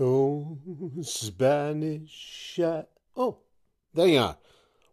Oh, 0.00 0.58
Spanish. 1.02 2.58
Oh, 3.16 3.38
there 3.92 4.08
you 4.08 4.18
are. 4.18 4.38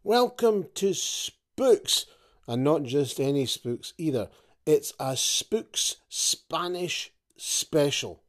Welcome 0.04 0.68
to 0.76 0.94
Spooks, 0.94 2.06
and 2.46 2.64
not 2.64 2.84
just 2.84 3.20
any 3.20 3.48
spooks 3.48 3.94
either. 3.98 4.30
It's 4.64 4.94
a 5.00 5.18
Spooks 5.18 5.96
Spanish 6.08 7.12
special. 7.36 8.22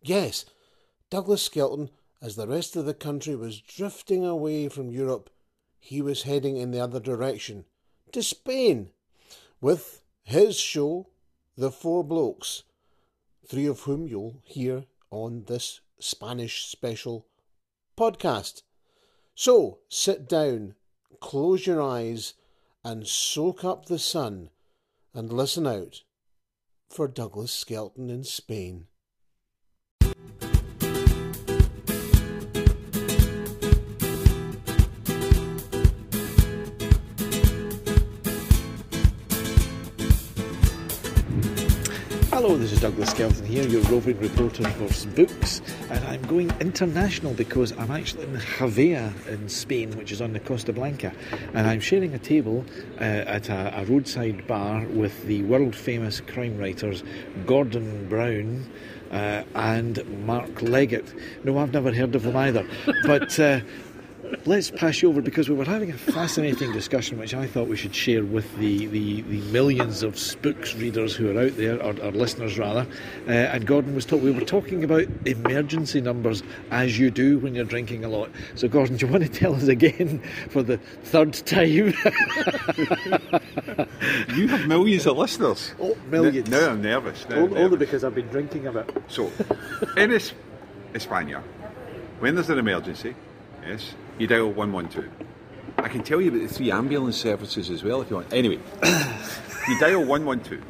Yes, 0.00 0.46
Douglas 1.10 1.42
Skelton, 1.42 1.90
as 2.22 2.36
the 2.36 2.48
rest 2.48 2.74
of 2.74 2.86
the 2.86 2.94
country 2.94 3.36
was 3.36 3.60
drifting 3.60 4.24
away 4.24 4.70
from 4.70 4.90
Europe, 4.90 5.28
he 5.78 6.00
was 6.00 6.22
heading 6.22 6.56
in 6.56 6.70
the 6.70 6.80
other 6.80 7.00
direction, 7.00 7.66
to 8.12 8.22
Spain, 8.22 8.88
with 9.60 10.02
his 10.22 10.58
show, 10.58 11.10
The 11.54 11.70
Four 11.70 12.02
Blokes, 12.02 12.62
three 13.46 13.66
of 13.66 13.80
whom 13.80 14.06
you'll 14.06 14.40
hear 14.42 14.84
on 15.10 15.44
this 15.48 15.80
Spanish 15.98 16.66
special 16.66 17.26
podcast. 17.96 18.62
So 19.34 19.78
sit 19.88 20.28
down, 20.28 20.74
close 21.20 21.66
your 21.66 21.82
eyes, 21.82 22.34
and 22.84 23.06
soak 23.06 23.64
up 23.64 23.86
the 23.86 23.98
sun, 23.98 24.50
and 25.12 25.32
listen 25.32 25.66
out 25.66 26.02
for 26.88 27.08
Douglas 27.08 27.52
Skelton 27.52 28.10
in 28.10 28.24
Spain. 28.24 28.86
Hello, 42.44 42.58
this 42.58 42.72
is 42.72 42.80
Douglas 42.82 43.08
Skelton 43.08 43.46
here, 43.46 43.66
your 43.66 43.80
roving 43.84 44.20
reporter 44.20 44.68
for 44.72 44.92
some 44.92 45.14
books, 45.14 45.62
and 45.88 46.04
I'm 46.04 46.20
going 46.26 46.52
international 46.60 47.32
because 47.32 47.72
I'm 47.72 47.90
actually 47.90 48.24
in 48.24 48.34
Javea 48.34 49.28
in 49.28 49.48
Spain, 49.48 49.96
which 49.96 50.12
is 50.12 50.20
on 50.20 50.34
the 50.34 50.40
Costa 50.40 50.70
Blanca, 50.70 51.14
and 51.54 51.66
I'm 51.66 51.80
sharing 51.80 52.12
a 52.12 52.18
table 52.18 52.66
uh, 53.00 53.04
at 53.04 53.48
a, 53.48 53.80
a 53.80 53.86
roadside 53.86 54.46
bar 54.46 54.84
with 54.88 55.24
the 55.24 55.42
world 55.44 55.74
famous 55.74 56.20
crime 56.20 56.58
writers 56.58 57.02
Gordon 57.46 58.10
Brown. 58.10 58.70
Uh, 59.10 59.44
and 59.54 60.26
Mark 60.26 60.50
Leggatt. 60.56 61.06
No, 61.44 61.58
I've 61.58 61.72
never 61.72 61.92
heard 61.92 62.16
of 62.16 62.24
them 62.24 62.34
either. 62.34 62.66
But 63.04 63.38
uh, 63.38 63.60
let's 64.46 64.70
pass 64.70 65.00
you 65.02 65.08
over 65.08 65.20
because 65.20 65.48
we 65.48 65.54
were 65.54 65.64
having 65.64 65.90
a 65.90 65.96
fascinating 65.98 66.72
discussion 66.72 67.18
which 67.18 67.34
I 67.34 67.46
thought 67.46 67.68
we 67.68 67.76
should 67.76 67.94
share 67.94 68.24
with 68.24 68.56
the, 68.58 68.86
the, 68.86 69.22
the 69.22 69.40
millions 69.52 70.02
of 70.02 70.18
spooks 70.18 70.74
readers 70.74 71.14
who 71.14 71.36
are 71.36 71.40
out 71.44 71.56
there, 71.56 71.76
or, 71.82 71.90
or 72.00 72.12
listeners 72.12 72.58
rather. 72.58 72.86
Uh, 73.26 73.32
and 73.32 73.66
Gordon 73.66 73.94
was 73.94 74.04
talking, 74.04 74.24
we 74.24 74.30
were 74.32 74.40
talking 74.42 74.84
about 74.84 75.04
emergency 75.26 76.00
numbers 76.00 76.42
as 76.70 76.98
you 76.98 77.10
do 77.10 77.38
when 77.38 77.54
you're 77.54 77.64
drinking 77.64 78.04
a 78.04 78.08
lot. 78.08 78.30
So, 78.54 78.68
Gordon, 78.68 78.96
do 78.96 79.06
you 79.06 79.12
want 79.12 79.24
to 79.24 79.30
tell 79.30 79.54
us 79.54 79.68
again 79.68 80.22
for 80.50 80.62
the 80.62 80.78
third 81.04 81.32
time? 81.34 81.94
You 84.34 84.48
have 84.48 84.66
millions 84.66 85.06
of 85.06 85.16
listeners. 85.16 85.72
Oh, 85.80 85.96
millions. 86.10 86.48
N- 86.52 86.60
Now 86.60 86.70
I'm 86.70 86.82
nervous. 86.82 87.26
Now 87.28 87.36
Only 87.36 87.54
nervous. 87.60 87.78
because 87.78 88.04
I've 88.04 88.14
been 88.14 88.28
drinking 88.28 88.66
a 88.66 88.72
bit. 88.72 88.90
So, 89.08 89.30
in 89.96 90.12
Es- 90.12 90.32
España, 90.92 91.42
when 92.20 92.34
there's 92.34 92.50
an 92.50 92.58
emergency, 92.58 93.14
yes, 93.66 93.94
you 94.18 94.26
dial 94.26 94.50
112. 94.50 95.08
I 95.78 95.88
can 95.88 96.02
tell 96.02 96.20
you 96.20 96.28
about 96.28 96.42
the 96.42 96.48
three 96.54 96.70
ambulance 96.70 97.16
services 97.16 97.70
as 97.70 97.82
well 97.82 98.02
if 98.02 98.10
you 98.10 98.16
want. 98.16 98.32
Anyway, 98.32 98.58
you 99.68 99.80
dial 99.80 100.04
112. 100.04 100.62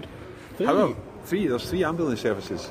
However, 0.66 0.94
three, 1.24 1.46
there's 1.46 1.68
three 1.68 1.84
ambulance 1.84 2.20
services. 2.20 2.70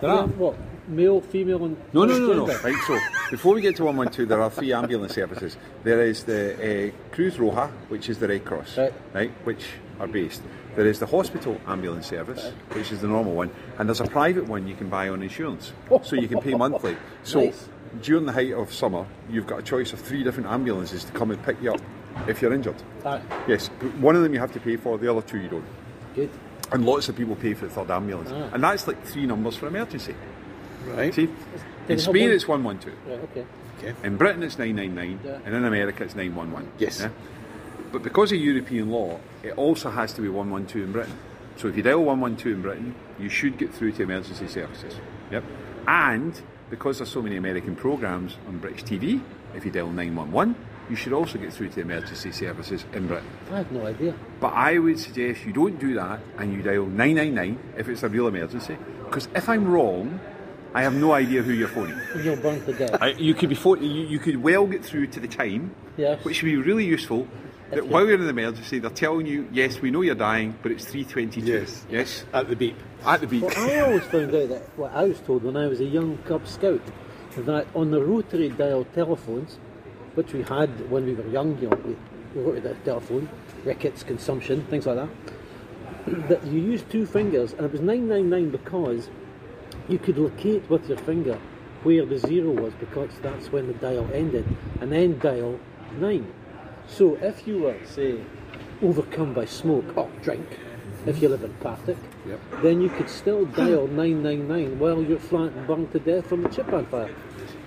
There 0.00 0.10
are. 0.10 0.26
What? 0.26 0.56
Male, 0.88 1.20
female, 1.20 1.64
and 1.64 1.76
No, 1.92 2.04
no, 2.04 2.18
no, 2.18 2.44
no. 2.44 2.46
Right, 2.58 2.74
so 2.86 2.98
before 3.30 3.54
we 3.54 3.60
get 3.60 3.76
to 3.76 3.84
112, 3.84 4.28
there 4.28 4.42
are 4.42 4.50
three 4.50 4.72
ambulance 4.72 5.14
services. 5.14 5.56
There 5.84 6.02
is 6.02 6.24
the 6.24 6.90
uh, 6.90 7.14
Cruz 7.14 7.36
Roja, 7.36 7.70
which 7.88 8.08
is 8.08 8.18
the 8.18 8.26
Red 8.26 8.44
Cross, 8.44 8.78
Right. 9.14 9.30
which 9.44 9.64
are 10.00 10.08
based. 10.08 10.42
There 10.74 10.86
is 10.86 10.98
the 11.00 11.06
hospital 11.06 11.60
ambulance 11.66 12.06
service, 12.06 12.50
which 12.72 12.92
is 12.92 13.00
the 13.02 13.08
normal 13.08 13.34
one, 13.34 13.50
and 13.78 13.88
there's 13.88 14.00
a 14.00 14.06
private 14.06 14.46
one 14.46 14.66
you 14.66 14.74
can 14.74 14.88
buy 14.88 15.08
on 15.10 15.22
insurance, 15.22 15.72
so 16.02 16.16
you 16.16 16.28
can 16.28 16.40
pay 16.40 16.54
monthly. 16.54 16.96
So 17.24 17.40
Nice. 17.44 17.68
during 18.00 18.24
the 18.24 18.32
height 18.32 18.52
of 18.54 18.72
summer, 18.72 19.04
you've 19.30 19.46
got 19.46 19.58
a 19.58 19.62
choice 19.62 19.92
of 19.92 20.00
three 20.00 20.22
different 20.24 20.48
ambulances 20.48 21.04
to 21.04 21.12
come 21.12 21.30
and 21.30 21.42
pick 21.42 21.60
you 21.62 21.72
up 21.74 21.80
if 22.26 22.40
you're 22.40 22.54
injured. 22.54 22.76
Yes, 23.46 23.68
one 24.00 24.16
of 24.16 24.22
them 24.22 24.32
you 24.32 24.40
have 24.40 24.52
to 24.52 24.60
pay 24.60 24.76
for, 24.76 24.96
the 24.96 25.10
other 25.10 25.20
two 25.22 25.38
you 25.40 25.48
don't. 25.48 25.64
Good. 26.14 26.30
And 26.72 26.86
lots 26.86 27.08
of 27.10 27.16
people 27.16 27.36
pay 27.36 27.52
for 27.52 27.66
the 27.66 27.72
third 27.74 27.90
ambulance, 27.90 28.30
Ah. 28.32 28.48
and 28.54 28.64
that's 28.64 28.86
like 28.86 29.04
three 29.04 29.26
numbers 29.26 29.56
for 29.56 29.66
emergency. 29.66 30.14
Right. 30.86 31.12
See, 31.14 31.28
in 31.88 31.98
Spain 31.98 32.30
it's 32.30 32.48
112. 32.48 32.96
Right, 33.06 33.20
okay. 33.30 33.44
Okay. 33.78 33.94
In 34.06 34.16
Britain, 34.16 34.42
it's 34.42 34.58
999, 34.58 35.20
Yeah. 35.24 35.38
and 35.44 35.54
in 35.54 35.64
America, 35.64 36.04
it's 36.04 36.14
911. 36.14 36.68
Yes. 36.78 37.06
But 37.92 38.02
because 38.02 38.32
of 38.32 38.38
European 38.38 38.90
law, 38.90 39.20
it 39.42 39.52
also 39.58 39.90
has 39.90 40.12
to 40.14 40.22
be 40.22 40.28
112 40.28 40.86
in 40.86 40.92
Britain. 40.92 41.18
So 41.56 41.68
if 41.68 41.76
you 41.76 41.82
dial 41.82 42.02
112 42.04 42.56
in 42.56 42.62
Britain, 42.62 42.94
you 43.20 43.28
should 43.28 43.58
get 43.58 43.72
through 43.72 43.92
to 43.92 44.02
emergency 44.02 44.48
services. 44.48 44.94
Yep. 45.30 45.44
And 45.86 46.40
because 46.70 46.98
there's 46.98 47.10
so 47.10 47.20
many 47.20 47.36
American 47.36 47.76
programs 47.76 48.36
on 48.48 48.58
British 48.58 48.84
TV, 48.84 49.22
if 49.54 49.64
you 49.66 49.70
dial 49.70 49.88
911, 49.90 50.56
you 50.88 50.96
should 50.96 51.12
also 51.12 51.38
get 51.38 51.52
through 51.52 51.68
to 51.68 51.80
emergency 51.82 52.32
services 52.32 52.84
in 52.94 53.06
Britain. 53.06 53.28
I 53.50 53.58
have 53.58 53.70
no 53.70 53.86
idea. 53.86 54.14
But 54.40 54.54
I 54.54 54.78
would 54.78 54.98
suggest 54.98 55.44
you 55.44 55.52
don't 55.52 55.78
do 55.78 55.94
that 55.94 56.20
and 56.38 56.52
you 56.54 56.62
dial 56.62 56.86
999 56.86 57.74
if 57.76 57.88
it's 57.88 58.02
a 58.02 58.08
real 58.08 58.26
emergency. 58.26 58.76
Because 59.04 59.28
if 59.34 59.48
I'm 59.50 59.70
wrong, 59.70 60.18
I 60.74 60.82
have 60.82 60.94
no 60.94 61.12
idea 61.12 61.42
who 61.42 61.52
you're 61.52 61.68
phoning. 61.68 61.98
You'll 62.24 62.36
burn 62.36 62.64
to 62.64 62.72
death. 62.72 62.96
I, 63.02 63.08
you 63.10 63.34
could 63.34 63.50
be 63.50 63.54
pho- 63.54 63.76
you, 63.76 64.06
you 64.06 64.18
could 64.18 64.42
well 64.42 64.66
get 64.66 64.82
through 64.82 65.08
to 65.08 65.20
the 65.20 65.28
time, 65.28 65.74
Yes. 65.98 66.24
which 66.24 66.42
would 66.42 66.48
be 66.48 66.56
really 66.56 66.86
useful. 66.86 67.28
That 67.72 67.86
while 67.86 68.04
you're 68.04 68.16
in 68.16 68.20
an 68.20 68.28
emergency, 68.28 68.80
they're 68.80 68.90
telling 68.90 69.24
you, 69.24 69.48
yes, 69.50 69.80
we 69.80 69.90
know 69.90 70.02
you're 70.02 70.14
dying, 70.14 70.54
but 70.62 70.72
it's 70.72 70.84
3:22. 70.84 71.46
Yes. 71.46 71.86
Yes. 71.90 72.24
At 72.34 72.48
the 72.50 72.56
beep. 72.56 72.76
At 73.06 73.22
the 73.22 73.26
beep. 73.26 73.44
Well, 73.44 73.70
I 73.70 73.80
always 73.80 74.04
found 74.04 74.34
out 74.34 74.48
that 74.50 74.62
what 74.76 74.92
I 74.92 75.04
was 75.04 75.20
told 75.20 75.42
when 75.42 75.56
I 75.56 75.66
was 75.68 75.80
a 75.80 75.86
young 75.86 76.18
Cub 76.18 76.46
Scout 76.46 76.82
that 77.36 77.66
on 77.74 77.90
the 77.90 78.04
rotary 78.04 78.50
dial 78.50 78.84
telephones, 78.94 79.58
which 80.16 80.34
we 80.34 80.42
had 80.42 80.90
when 80.90 81.06
we 81.06 81.14
were 81.14 81.26
young, 81.28 81.58
you 81.62 81.70
know, 81.70 81.76
we, 81.76 81.96
we 82.34 82.42
wrote 82.42 82.62
the 82.62 82.74
telephone, 82.84 83.26
rickets, 83.64 84.02
consumption, 84.02 84.66
things 84.66 84.84
like 84.86 84.96
that, 84.96 86.28
that 86.28 86.44
you 86.46 86.60
used 86.60 86.90
two 86.90 87.06
fingers, 87.06 87.54
and 87.54 87.64
it 87.64 87.72
was 87.72 87.80
999 87.80 88.50
because 88.50 89.08
you 89.88 89.98
could 89.98 90.18
locate 90.18 90.68
with 90.68 90.86
your 90.90 90.98
finger 90.98 91.40
where 91.84 92.04
the 92.04 92.18
zero 92.18 92.50
was 92.50 92.74
because 92.74 93.10
that's 93.22 93.50
when 93.50 93.66
the 93.66 93.74
dial 93.74 94.08
ended, 94.12 94.46
and 94.82 94.92
then 94.92 95.18
dial 95.18 95.58
9. 95.98 96.32
So 96.96 97.16
if 97.22 97.46
you 97.46 97.58
were, 97.60 97.76
say, 97.84 98.20
overcome 98.82 99.32
by 99.32 99.46
smoke 99.46 99.96
or 99.96 100.10
drink, 100.22 100.46
if 101.06 101.20
you 101.22 101.28
live 101.28 101.42
in 101.42 101.52
Partick, 101.54 101.96
Yep. 102.28 102.40
then 102.62 102.80
you 102.80 102.88
could 102.90 103.08
still 103.08 103.44
dial 103.46 103.86
999 103.88 104.78
while 104.78 105.02
you're 105.02 105.18
flat 105.18 105.52
and 105.52 105.66
burned 105.66 105.90
to 105.92 105.98
death 105.98 106.26
from 106.28 106.42
the 106.42 106.48
chip 106.48 106.72
on 106.72 106.86
fire. 106.86 107.10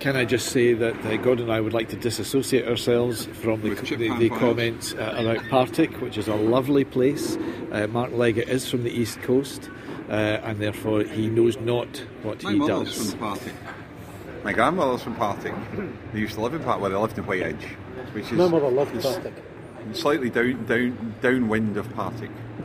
Can 0.00 0.16
I 0.16 0.24
just 0.24 0.48
say 0.50 0.72
that 0.74 0.94
uh, 1.04 1.16
Gordon 1.16 1.44
and 1.44 1.52
I 1.52 1.60
would 1.60 1.72
like 1.74 1.88
to 1.90 1.96
disassociate 1.96 2.66
ourselves 2.68 3.26
from 3.26 3.62
the, 3.62 3.70
With 3.70 3.80
the, 3.88 4.16
the 4.18 4.30
comments 4.30 4.94
uh, 4.94 5.14
about 5.18 5.38
Partick, 5.48 6.00
which 6.00 6.16
is 6.18 6.28
a 6.28 6.34
lovely 6.34 6.84
place. 6.84 7.36
Uh, 7.72 7.86
Mark 7.90 8.12
Leggatt 8.12 8.48
is 8.48 8.70
from 8.70 8.84
the 8.84 8.90
East 8.90 9.20
Coast, 9.22 9.70
uh, 10.08 10.12
and 10.12 10.58
therefore 10.60 11.02
he 11.02 11.28
knows 11.28 11.58
not 11.58 11.88
what 12.22 12.42
My 12.42 12.52
he 12.52 12.58
mother's 12.58 12.94
does. 12.96 13.10
from 13.10 13.18
Partick. 13.20 13.54
My 14.44 14.52
grandmother's 14.52 15.02
from 15.02 15.16
Partick. 15.16 15.54
They 16.12 16.20
used 16.20 16.34
to 16.34 16.40
live 16.42 16.54
in 16.54 16.62
Partick, 16.62 16.80
well, 16.82 16.90
they 16.90 16.96
lived 16.96 17.18
in 17.18 17.24
Whiteinch, 17.24 17.64
which 18.12 18.26
is 18.26 18.32
My 18.32 18.48
mother 18.48 18.68
loved 18.68 18.94
is 18.96 19.04
Partick. 19.04 19.34
slightly 19.92 20.30
down, 20.30 20.64
down, 20.66 21.14
downwind 21.20 21.76
of 21.76 21.88
Partick. 21.94 22.30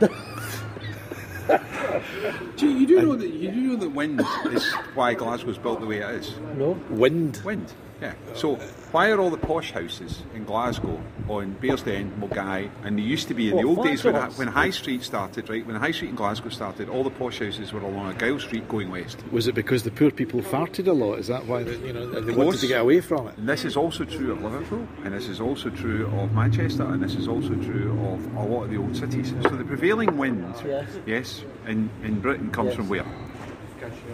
do 2.56 2.68
you, 2.68 2.78
you 2.78 2.86
do 2.86 3.02
know 3.02 3.16
that 3.16 3.28
you 3.28 3.50
do 3.50 3.60
know 3.60 3.76
that 3.76 3.90
wind 3.90 4.20
is 4.50 4.72
why 4.94 5.14
Glasgow's 5.14 5.58
built 5.58 5.80
the 5.80 5.86
way 5.86 5.98
it 5.98 6.10
is. 6.16 6.34
No? 6.56 6.70
Wind. 6.90 7.40
Wind, 7.44 7.72
yeah. 8.02 8.14
So 8.34 8.56
why 8.90 9.10
are 9.10 9.18
all 9.20 9.30
the 9.30 9.38
posh 9.38 9.70
houses 9.72 10.22
in 10.34 10.44
Glasgow 10.44 11.00
on 11.28 11.54
Bearsden, 11.62 12.10
Milngavie, 12.20 12.68
and 12.84 12.98
they 12.98 13.02
used 13.02 13.28
to 13.28 13.34
be 13.34 13.48
in 13.50 13.56
the 13.56 13.66
What, 13.66 13.78
old 13.78 13.86
days 13.86 14.04
when, 14.04 14.14
when 14.32 14.48
High 14.48 14.70
Street 14.70 15.02
started, 15.02 15.48
right? 15.48 15.64
When 15.64 15.76
High 15.76 15.92
Street 15.92 16.08
in 16.10 16.16
Glasgow 16.16 16.48
started, 16.50 16.88
all 16.88 17.04
the 17.04 17.10
posh 17.10 17.38
houses 17.38 17.72
were 17.72 17.80
along 17.80 18.06
Argyle 18.06 18.40
Street 18.40 18.68
going 18.68 18.90
west. 18.90 19.22
Was 19.30 19.46
it 19.46 19.54
because 19.54 19.84
the 19.84 19.90
poor 19.92 20.10
people 20.10 20.42
farted 20.42 20.88
a 20.88 20.92
lot? 20.92 21.20
Is 21.20 21.28
that 21.28 21.46
why 21.46 21.62
they, 21.62 21.76
you 21.86 21.92
know 21.92 22.20
they 22.20 22.34
wanted 22.34 22.60
to 22.60 22.66
get 22.66 22.80
away 22.80 23.00
from 23.00 23.28
it? 23.28 23.38
And 23.38 23.48
this 23.48 23.64
is 23.64 23.76
also 23.76 24.04
true 24.04 24.32
of 24.32 24.42
Liverpool, 24.42 24.86
and 25.04 25.14
this 25.14 25.28
is 25.28 25.40
also 25.40 25.70
true 25.70 26.06
of 26.18 26.32
Manchester, 26.32 26.82
and 26.84 27.02
this 27.02 27.14
is 27.14 27.28
also 27.28 27.54
true 27.54 27.92
of 28.12 28.34
a 28.36 28.42
lot 28.42 28.64
of 28.64 28.70
the 28.70 28.76
old 28.78 28.96
cities. 28.96 29.32
So 29.42 29.50
the 29.50 29.64
prevailing 29.64 30.18
wind, 30.18 30.54
Yes. 30.66 30.88
yes, 31.06 31.44
in, 31.66 31.88
in 32.02 32.20
Britain 32.20 32.50
comes 32.50 32.68
Yes. 32.68 32.76
from 32.76 32.88
where? 32.88 33.06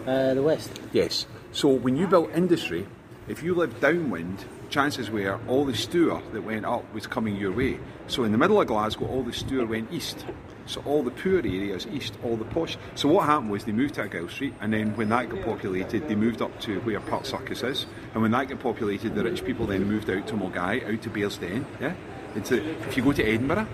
Uh, 0.07 0.35
the 0.35 0.43
West. 0.43 0.71
Yes. 0.93 1.27
So 1.53 1.69
when 1.69 1.97
you 1.97 2.07
built 2.07 2.31
industry, 2.35 2.87
if 3.29 3.43
you 3.43 3.55
lived 3.55 3.81
downwind, 3.81 4.45
chances 4.71 5.11
were 5.11 5.39
all 5.49 5.65
the 5.65 5.75
stour 5.75 6.23
that 6.33 6.43
went 6.43 6.65
up 6.65 6.93
was 6.95 7.07
coming 7.07 7.37
your 7.37 7.53
way. 7.53 7.79
So 8.07 8.25
in 8.25 8.33
the 8.33 8.39
middle 8.39 8.61
of 8.61 8.67
Glasgow, 8.67 9.07
all 9.07 9.23
the 9.23 9.33
stour 9.33 9.67
went 9.67 9.93
east. 9.93 10.25
So 10.67 10.83
all 10.85 11.03
the 11.03 11.11
poor 11.11 11.39
areas 11.39 11.87
east, 11.87 12.15
all 12.23 12.37
the 12.37 12.45
posh. 12.45 12.77
So 12.95 13.09
what 13.09 13.27
happened 13.27 13.51
was 13.51 13.65
they 13.65 13.73
moved 13.73 13.95
to 13.95 14.03
Argyle 14.03 14.29
Street, 14.29 14.55
and 14.61 14.73
then 14.73 14.97
when 14.97 15.09
that 15.09 15.31
got 15.31 15.43
populated, 15.45 16.09
they 16.09 16.15
moved 16.15 16.43
up 16.43 16.59
to 16.61 16.81
where 16.81 17.01
Park 17.01 17.25
Circus 17.25 17.63
is. 17.63 17.87
And 18.13 18.23
when 18.23 18.31
that 18.33 18.49
got 18.49 18.61
populated, 18.61 19.15
the 19.15 19.25
rich 19.25 19.45
people 19.45 19.67
then 19.67 19.85
moved 19.85 20.11
out 20.11 20.27
to 20.29 20.35
Milngavie, 20.35 20.87
out 20.93 21.03
to 21.03 21.11
Bearsden. 21.11 21.65
Yeah. 21.81 21.95
Into 22.35 22.63
if 22.83 22.97
you 22.97 23.03
go 23.03 23.13
to 23.13 23.25
Edinburgh, 23.25 23.67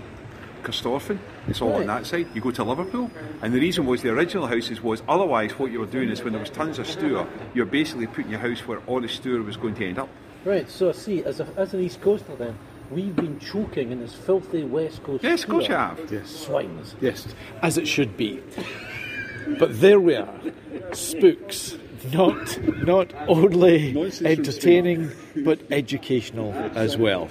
Corstorphine, 0.65 1.19
it's 1.47 1.61
all 1.61 1.73
on 1.73 1.85
that 1.85 2.05
side. 2.05 2.27
You 2.33 2.41
go 2.41 2.51
to 2.51 2.63
Liverpool, 2.63 3.11
and 3.41 3.53
the 3.53 3.59
reason 3.59 3.85
was 3.85 4.01
the 4.01 4.09
original 4.09 4.47
houses 4.47 4.81
was 4.81 5.03
otherwise 5.07 5.51
what 5.59 5.71
you 5.71 5.79
were 5.79 5.85
doing 5.85 6.09
is 6.09 6.23
when 6.23 6.33
there 6.33 6.39
was 6.39 6.49
tons 6.49 6.79
of 6.79 6.87
stour, 6.87 7.27
you're 7.53 7.65
basically 7.65 8.07
putting 8.07 8.31
your 8.31 8.39
house 8.39 8.59
where 8.67 8.79
all 8.87 8.99
the 8.99 9.07
stour 9.07 9.41
was 9.43 9.57
going 9.57 9.75
to 9.75 9.87
end 9.87 9.99
up. 9.99 10.09
Right, 10.43 10.69
so 10.69 10.89
I 10.89 10.91
see, 10.93 11.23
as, 11.23 11.39
a, 11.39 11.47
as 11.55 11.73
an 11.73 11.81
East 11.81 12.01
Coaster 12.01 12.35
then, 12.35 12.57
we've 12.91 13.15
been 13.15 13.39
choking 13.39 13.91
in 13.91 13.99
this 13.99 14.13
filthy 14.13 14.63
West 14.63 15.03
Coast 15.03 15.23
Yes, 15.23 15.43
of 15.43 15.49
course 15.49 15.67
you 15.67 15.75
have. 15.75 15.99
Yes. 16.11 16.29
Swines. 16.47 16.95
Yes, 17.01 17.27
as 17.61 17.77
it 17.77 17.87
should 17.87 18.17
be. 18.17 18.41
But 19.59 19.79
there 19.79 19.99
we 19.99 20.15
are, 20.15 20.39
spooks. 20.93 21.77
Not 22.13 22.59
not 22.85 23.11
only 23.27 23.97
entertaining 24.23 25.11
but 25.43 25.59
educational 25.71 26.53
as 26.75 26.97
well. 26.97 27.29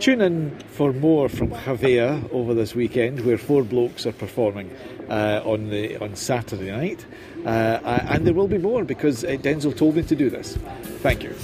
Tune 0.00 0.22
in 0.22 0.58
for 0.70 0.94
more 0.94 1.28
from 1.28 1.50
Javea 1.50 2.32
over 2.32 2.54
this 2.54 2.74
weekend, 2.74 3.20
where 3.26 3.36
four 3.36 3.62
blokes 3.62 4.06
are 4.06 4.12
performing 4.12 4.74
uh, 5.10 5.42
on 5.44 5.68
the 5.68 5.98
on 5.98 6.16
Saturday 6.16 6.70
night, 6.70 7.04
uh, 7.44 7.80
and 8.08 8.26
there 8.26 8.32
will 8.32 8.48
be 8.48 8.56
more 8.56 8.82
because 8.82 9.24
uh, 9.24 9.36
Denzil 9.42 9.76
told 9.76 9.96
me 9.96 10.02
to 10.02 10.16
do 10.16 10.30
this. 10.30 10.56
Thank 11.02 11.22
you. 11.22 11.34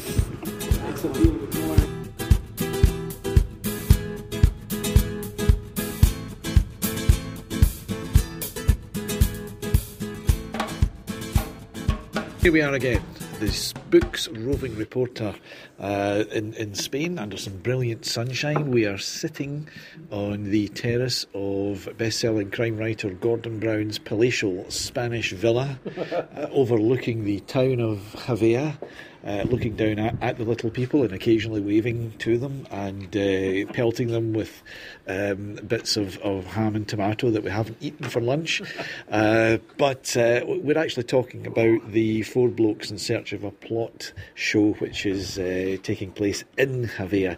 Here 12.40 12.52
we 12.52 12.62
are 12.62 12.72
again, 12.72 13.02
the 13.40 13.52
Spooks 13.52 14.28
roving 14.28 14.74
reporter 14.76 15.34
uh, 15.78 16.24
in, 16.32 16.54
in 16.54 16.74
Spain 16.74 17.18
under 17.18 17.36
some 17.36 17.58
brilliant 17.58 18.06
sunshine. 18.06 18.70
We 18.70 18.86
are 18.86 18.96
sitting 18.96 19.68
on 20.10 20.44
the 20.44 20.68
terrace 20.68 21.26
of 21.34 21.86
best 21.98 22.18
selling 22.20 22.50
crime 22.50 22.78
writer 22.78 23.10
Gordon 23.10 23.58
Brown's 23.60 23.98
palatial 23.98 24.64
Spanish 24.70 25.32
villa 25.32 25.78
uh, 25.98 26.46
overlooking 26.50 27.24
the 27.24 27.40
town 27.40 27.80
of 27.80 27.98
Javea. 28.26 28.78
Uh, 29.26 29.42
looking 29.48 29.74
down 29.74 29.98
at, 29.98 30.14
at 30.22 30.38
the 30.38 30.44
little 30.44 30.70
people 30.70 31.02
and 31.02 31.12
occasionally 31.12 31.60
waving 31.60 32.12
to 32.18 32.38
them 32.38 32.64
and 32.70 33.16
uh, 33.16 33.72
pelting 33.72 34.06
them 34.06 34.32
with 34.32 34.62
um, 35.08 35.54
bits 35.66 35.96
of, 35.96 36.16
of 36.18 36.46
ham 36.46 36.76
and 36.76 36.86
tomato 36.86 37.28
that 37.30 37.42
we 37.42 37.50
haven't 37.50 37.76
eaten 37.80 38.08
for 38.08 38.20
lunch. 38.20 38.62
Uh, 39.08 39.58
but 39.78 40.16
uh, 40.16 40.40
we're 40.46 40.76
actually 40.76 41.02
talking 41.02 41.46
about 41.46 41.92
the 41.92 42.22
Four 42.22 42.48
Blokes 42.48 42.90
in 42.90 42.98
Search 42.98 43.32
of 43.32 43.44
a 43.44 43.50
Plot 43.50 44.12
show, 44.34 44.72
which 44.74 45.06
is 45.06 45.38
uh, 45.38 45.76
taking 45.82 46.10
place 46.10 46.44
in 46.58 46.88
Javea 46.88 47.36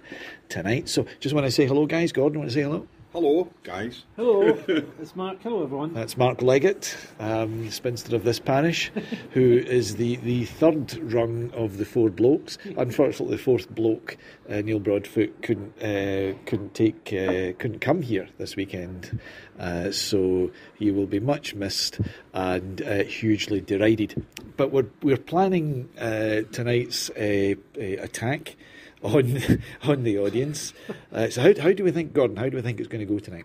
tonight. 0.49 0.88
So 0.88 1.06
just 1.20 1.35
want 1.35 1.46
to 1.46 1.50
say 1.50 1.67
hello, 1.67 1.87
guys. 1.87 2.12
Gordon, 2.12 2.40
want 2.40 2.50
to 2.50 2.55
say 2.55 2.62
hello? 2.62 2.87
Hello, 3.20 3.49
guys. 3.65 4.05
Hello, 4.15 4.56
it's 4.69 5.17
Mark. 5.17 5.43
Hello, 5.43 5.65
everyone. 5.65 5.93
That's 5.93 6.17
Mark 6.17 6.38
Leggatt, 6.38 6.94
um, 7.19 7.69
spinster 7.69 8.15
of 8.15 8.23
this 8.23 8.38
parish, 8.38 8.93
who 9.32 9.55
is 9.55 9.97
the, 9.97 10.15
the 10.19 10.44
third 10.44 10.97
rung 11.12 11.50
of 11.50 11.79
the 11.79 11.85
four 11.85 12.11
blokes. 12.11 12.59
Unfortunately, 12.76 13.35
the 13.35 13.43
fourth 13.43 13.69
bloke, 13.70 14.17
uh, 14.49 14.61
Neil 14.61 14.79
Broadfoot, 14.79 15.43
couldn't 15.43 15.82
uh, 15.82 16.38
couldn't 16.47 16.75
take 16.75 17.12
uh, 17.12 17.59
couldn't 17.59 17.81
come 17.81 18.03
here 18.03 18.29
this 18.38 18.55
weekend, 18.55 19.19
uh, 19.59 19.91
so 19.91 20.53
he 20.76 20.93
will 20.93 21.09
be 21.09 21.19
much 21.19 21.56
missed 21.56 22.00
and 22.35 22.82
uh, 22.82 23.03
hugely 23.03 23.61
derided. 23.61 24.25
But 24.56 24.71
we're 24.71 24.91
we're 25.03 25.17
planning 25.17 25.88
uh, 25.99 26.43
tonight's 26.53 27.11
uh, 27.11 27.55
uh, 27.76 27.82
attack. 27.82 28.55
On 29.03 29.41
on 29.85 30.03
the 30.03 30.19
audience, 30.19 30.73
uh, 31.12 31.29
so 31.31 31.41
how, 31.43 31.62
how 31.62 31.73
do 31.73 31.85
we 31.85 31.93
think, 31.93 32.12
Gordon? 32.12 32.37
How 32.37 32.49
do 32.49 32.56
we 32.56 32.62
think 32.62 32.81
it's 32.81 32.89
going 32.89 33.06
to 33.06 33.12
go 33.12 33.21
tonight? 33.21 33.45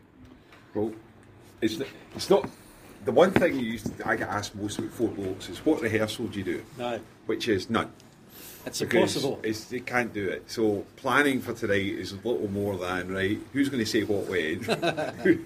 Well, 0.73 0.91
it's, 1.61 1.79
it's 2.15 2.29
not. 2.29 2.49
The 3.05 3.11
one 3.11 3.31
thing 3.31 3.55
you 3.59 3.65
used 3.65 3.97
to, 3.97 4.07
I 4.07 4.15
get 4.15 4.29
asked 4.29 4.55
most 4.55 4.79
about 4.79 4.91
four 4.91 5.09
blokes 5.09 5.49
is 5.49 5.59
what 5.65 5.81
rehearsal 5.81 6.27
do 6.27 6.39
you 6.39 6.45
do? 6.45 6.63
No, 6.77 6.99
Which 7.27 7.47
is 7.49 7.69
none. 7.69 7.91
it's 8.65 8.79
Because 8.79 9.15
impossible. 9.15 9.39
It's, 9.43 9.65
they 9.65 9.81
can't 9.81 10.13
do 10.13 10.27
it. 10.29 10.49
So 10.49 10.85
planning 10.95 11.41
for 11.41 11.53
tonight 11.53 11.85
is 11.85 12.13
a 12.13 12.15
little 12.15 12.49
more 12.49 12.77
than 12.77 13.13
right. 13.13 13.37
Who's 13.51 13.69
going 13.69 13.83
to 13.83 13.89
say 13.89 14.03
what 14.03 14.27
when? 14.27 15.45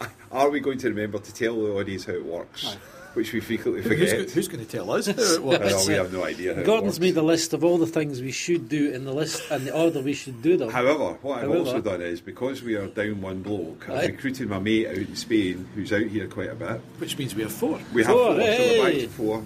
Are 0.32 0.50
we 0.50 0.58
going 0.60 0.78
to 0.78 0.88
remember 0.88 1.18
to 1.18 1.34
tell 1.34 1.54
the 1.54 1.72
audience 1.72 2.04
how 2.06 2.14
it 2.14 2.24
works? 2.24 2.76
Which 3.16 3.32
we 3.32 3.40
frequently 3.40 3.80
forget. 3.82 4.26
go- 4.26 4.32
who's 4.34 4.46
going 4.46 4.62
to 4.64 4.70
tell 4.70 4.90
us 4.90 5.06
how 5.06 5.12
it 5.14 5.38
I 5.40 5.42
works? 5.42 5.70
know, 5.70 5.84
we 5.88 5.94
have 5.94 6.12
no 6.12 6.22
idea. 6.22 6.54
How 6.54 6.60
it 6.60 6.66
Gordon's 6.66 6.96
works. 6.96 7.00
made 7.00 7.16
a 7.16 7.22
list 7.22 7.54
of 7.54 7.64
all 7.64 7.78
the 7.78 7.86
things 7.86 8.20
we 8.20 8.30
should 8.30 8.68
do 8.68 8.90
in 8.92 9.04
the 9.06 9.12
list 9.14 9.42
and 9.50 9.66
the 9.66 9.74
order 9.74 10.00
we 10.02 10.12
should 10.12 10.42
do 10.42 10.58
them. 10.58 10.68
However, 10.70 11.14
what 11.22 11.42
I've 11.42 11.50
also 11.50 11.80
done 11.80 12.02
is 12.02 12.20
because 12.20 12.62
we 12.62 12.74
are 12.76 12.86
down 12.88 13.22
one 13.22 13.40
bloke, 13.40 13.88
I've 13.88 14.10
recruited 14.10 14.50
my 14.50 14.58
mate 14.58 14.86
out 14.88 14.96
in 14.96 15.16
Spain 15.16 15.66
who's 15.74 15.94
out 15.94 16.02
here 16.02 16.26
quite 16.28 16.50
a 16.50 16.54
bit. 16.54 16.78
Which 16.98 17.16
means 17.16 17.34
we 17.34 17.40
have 17.42 17.52
four. 17.52 17.80
We 17.94 18.04
have 18.04 18.12
Four, 18.12 18.34
four, 18.34 18.34
so 18.34 18.38
we're 18.42 18.84
back 18.84 19.00
to 19.00 19.08
four. 19.08 19.42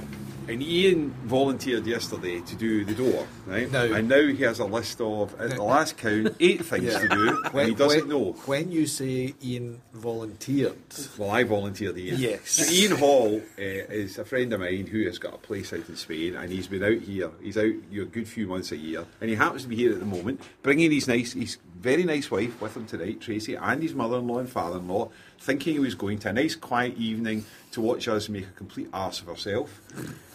And 0.51 0.65
Ian 0.65 1.11
volunteered 1.27 1.87
yesterday 1.87 2.41
to 2.41 2.57
do 2.57 2.85
the 2.85 2.93
door, 2.93 3.25
right? 3.47 3.71
Now- 3.71 3.85
and 3.85 4.09
now 4.09 4.27
he 4.27 4.39
has 4.39 4.59
a 4.59 4.65
list 4.65 5.01
of, 5.01 5.41
at 5.41 5.51
the 5.51 5.63
last 5.63 5.97
count, 5.97 6.35
eight 6.41 6.65
things 6.65 6.93
to 6.93 7.09
do, 7.09 7.43
and 7.55 7.69
he 7.69 7.75
doesn't 7.77 8.09
know. 8.09 8.33
When 8.47 8.73
you 8.73 8.89
say 8.89 9.35
Ian 9.45 9.81
volunteered, 9.93 10.77
Well, 11.17 11.31
I 11.31 11.45
volunteered 11.45 11.97
Ian. 11.97 12.19
Yes. 12.19 12.51
So 12.51 12.73
Ian 12.73 12.97
Hall 12.99 13.37
uh, 13.37 13.63
is 13.63 14.19
a 14.19 14.25
friend 14.25 14.53
of 14.53 14.59
mine 14.59 14.89
who 14.89 15.05
has 15.05 15.19
got 15.19 15.35
a 15.35 15.39
place 15.39 15.73
out 15.73 15.89
in 15.89 15.95
Spain, 15.95 16.35
and 16.35 16.51
he's 16.51 16.67
been 16.67 16.83
out 16.83 17.01
here. 17.01 17.31
He's 17.41 17.57
out 17.57 17.67
know, 17.93 18.03
a 18.03 18.07
good 18.07 18.27
few 18.27 18.49
months 18.49 18.73
a 18.73 18.77
year, 18.77 19.07
and 19.21 19.31
he 19.31 19.37
happens 19.37 19.63
to 19.63 19.69
be 19.69 19.77
here 19.77 19.93
at 19.93 20.01
the 20.01 20.05
moment, 20.05 20.41
bringing 20.65 20.91
his 20.91 21.07
nice, 21.07 21.35
his 21.35 21.59
very 21.81 22.05
nice 22.05 22.31
wife 22.31 22.61
with 22.61 22.77
him 22.77 22.87
tonight, 22.87 23.21
Tracy, 23.21 23.55
and 23.55 23.83
his 23.83 23.95
mother-in-law 23.95 24.39
and 24.39 24.49
father-in-law, 24.51 25.11
thinking 25.39 25.75
he 25.75 25.79
was 25.81 25.95
going 25.95 26.19
to 26.21 26.29
a 26.29 26.33
nice 26.33 26.55
quiet 26.55 26.97
evening 26.99 27.45
to 27.73 27.81
watch 27.81 28.07
us 28.09 28.29
make 28.29 28.47
a 28.47 28.51
complete 28.53 28.89
arse 28.93 29.21
of 29.21 29.29
ourselves. 29.29 29.73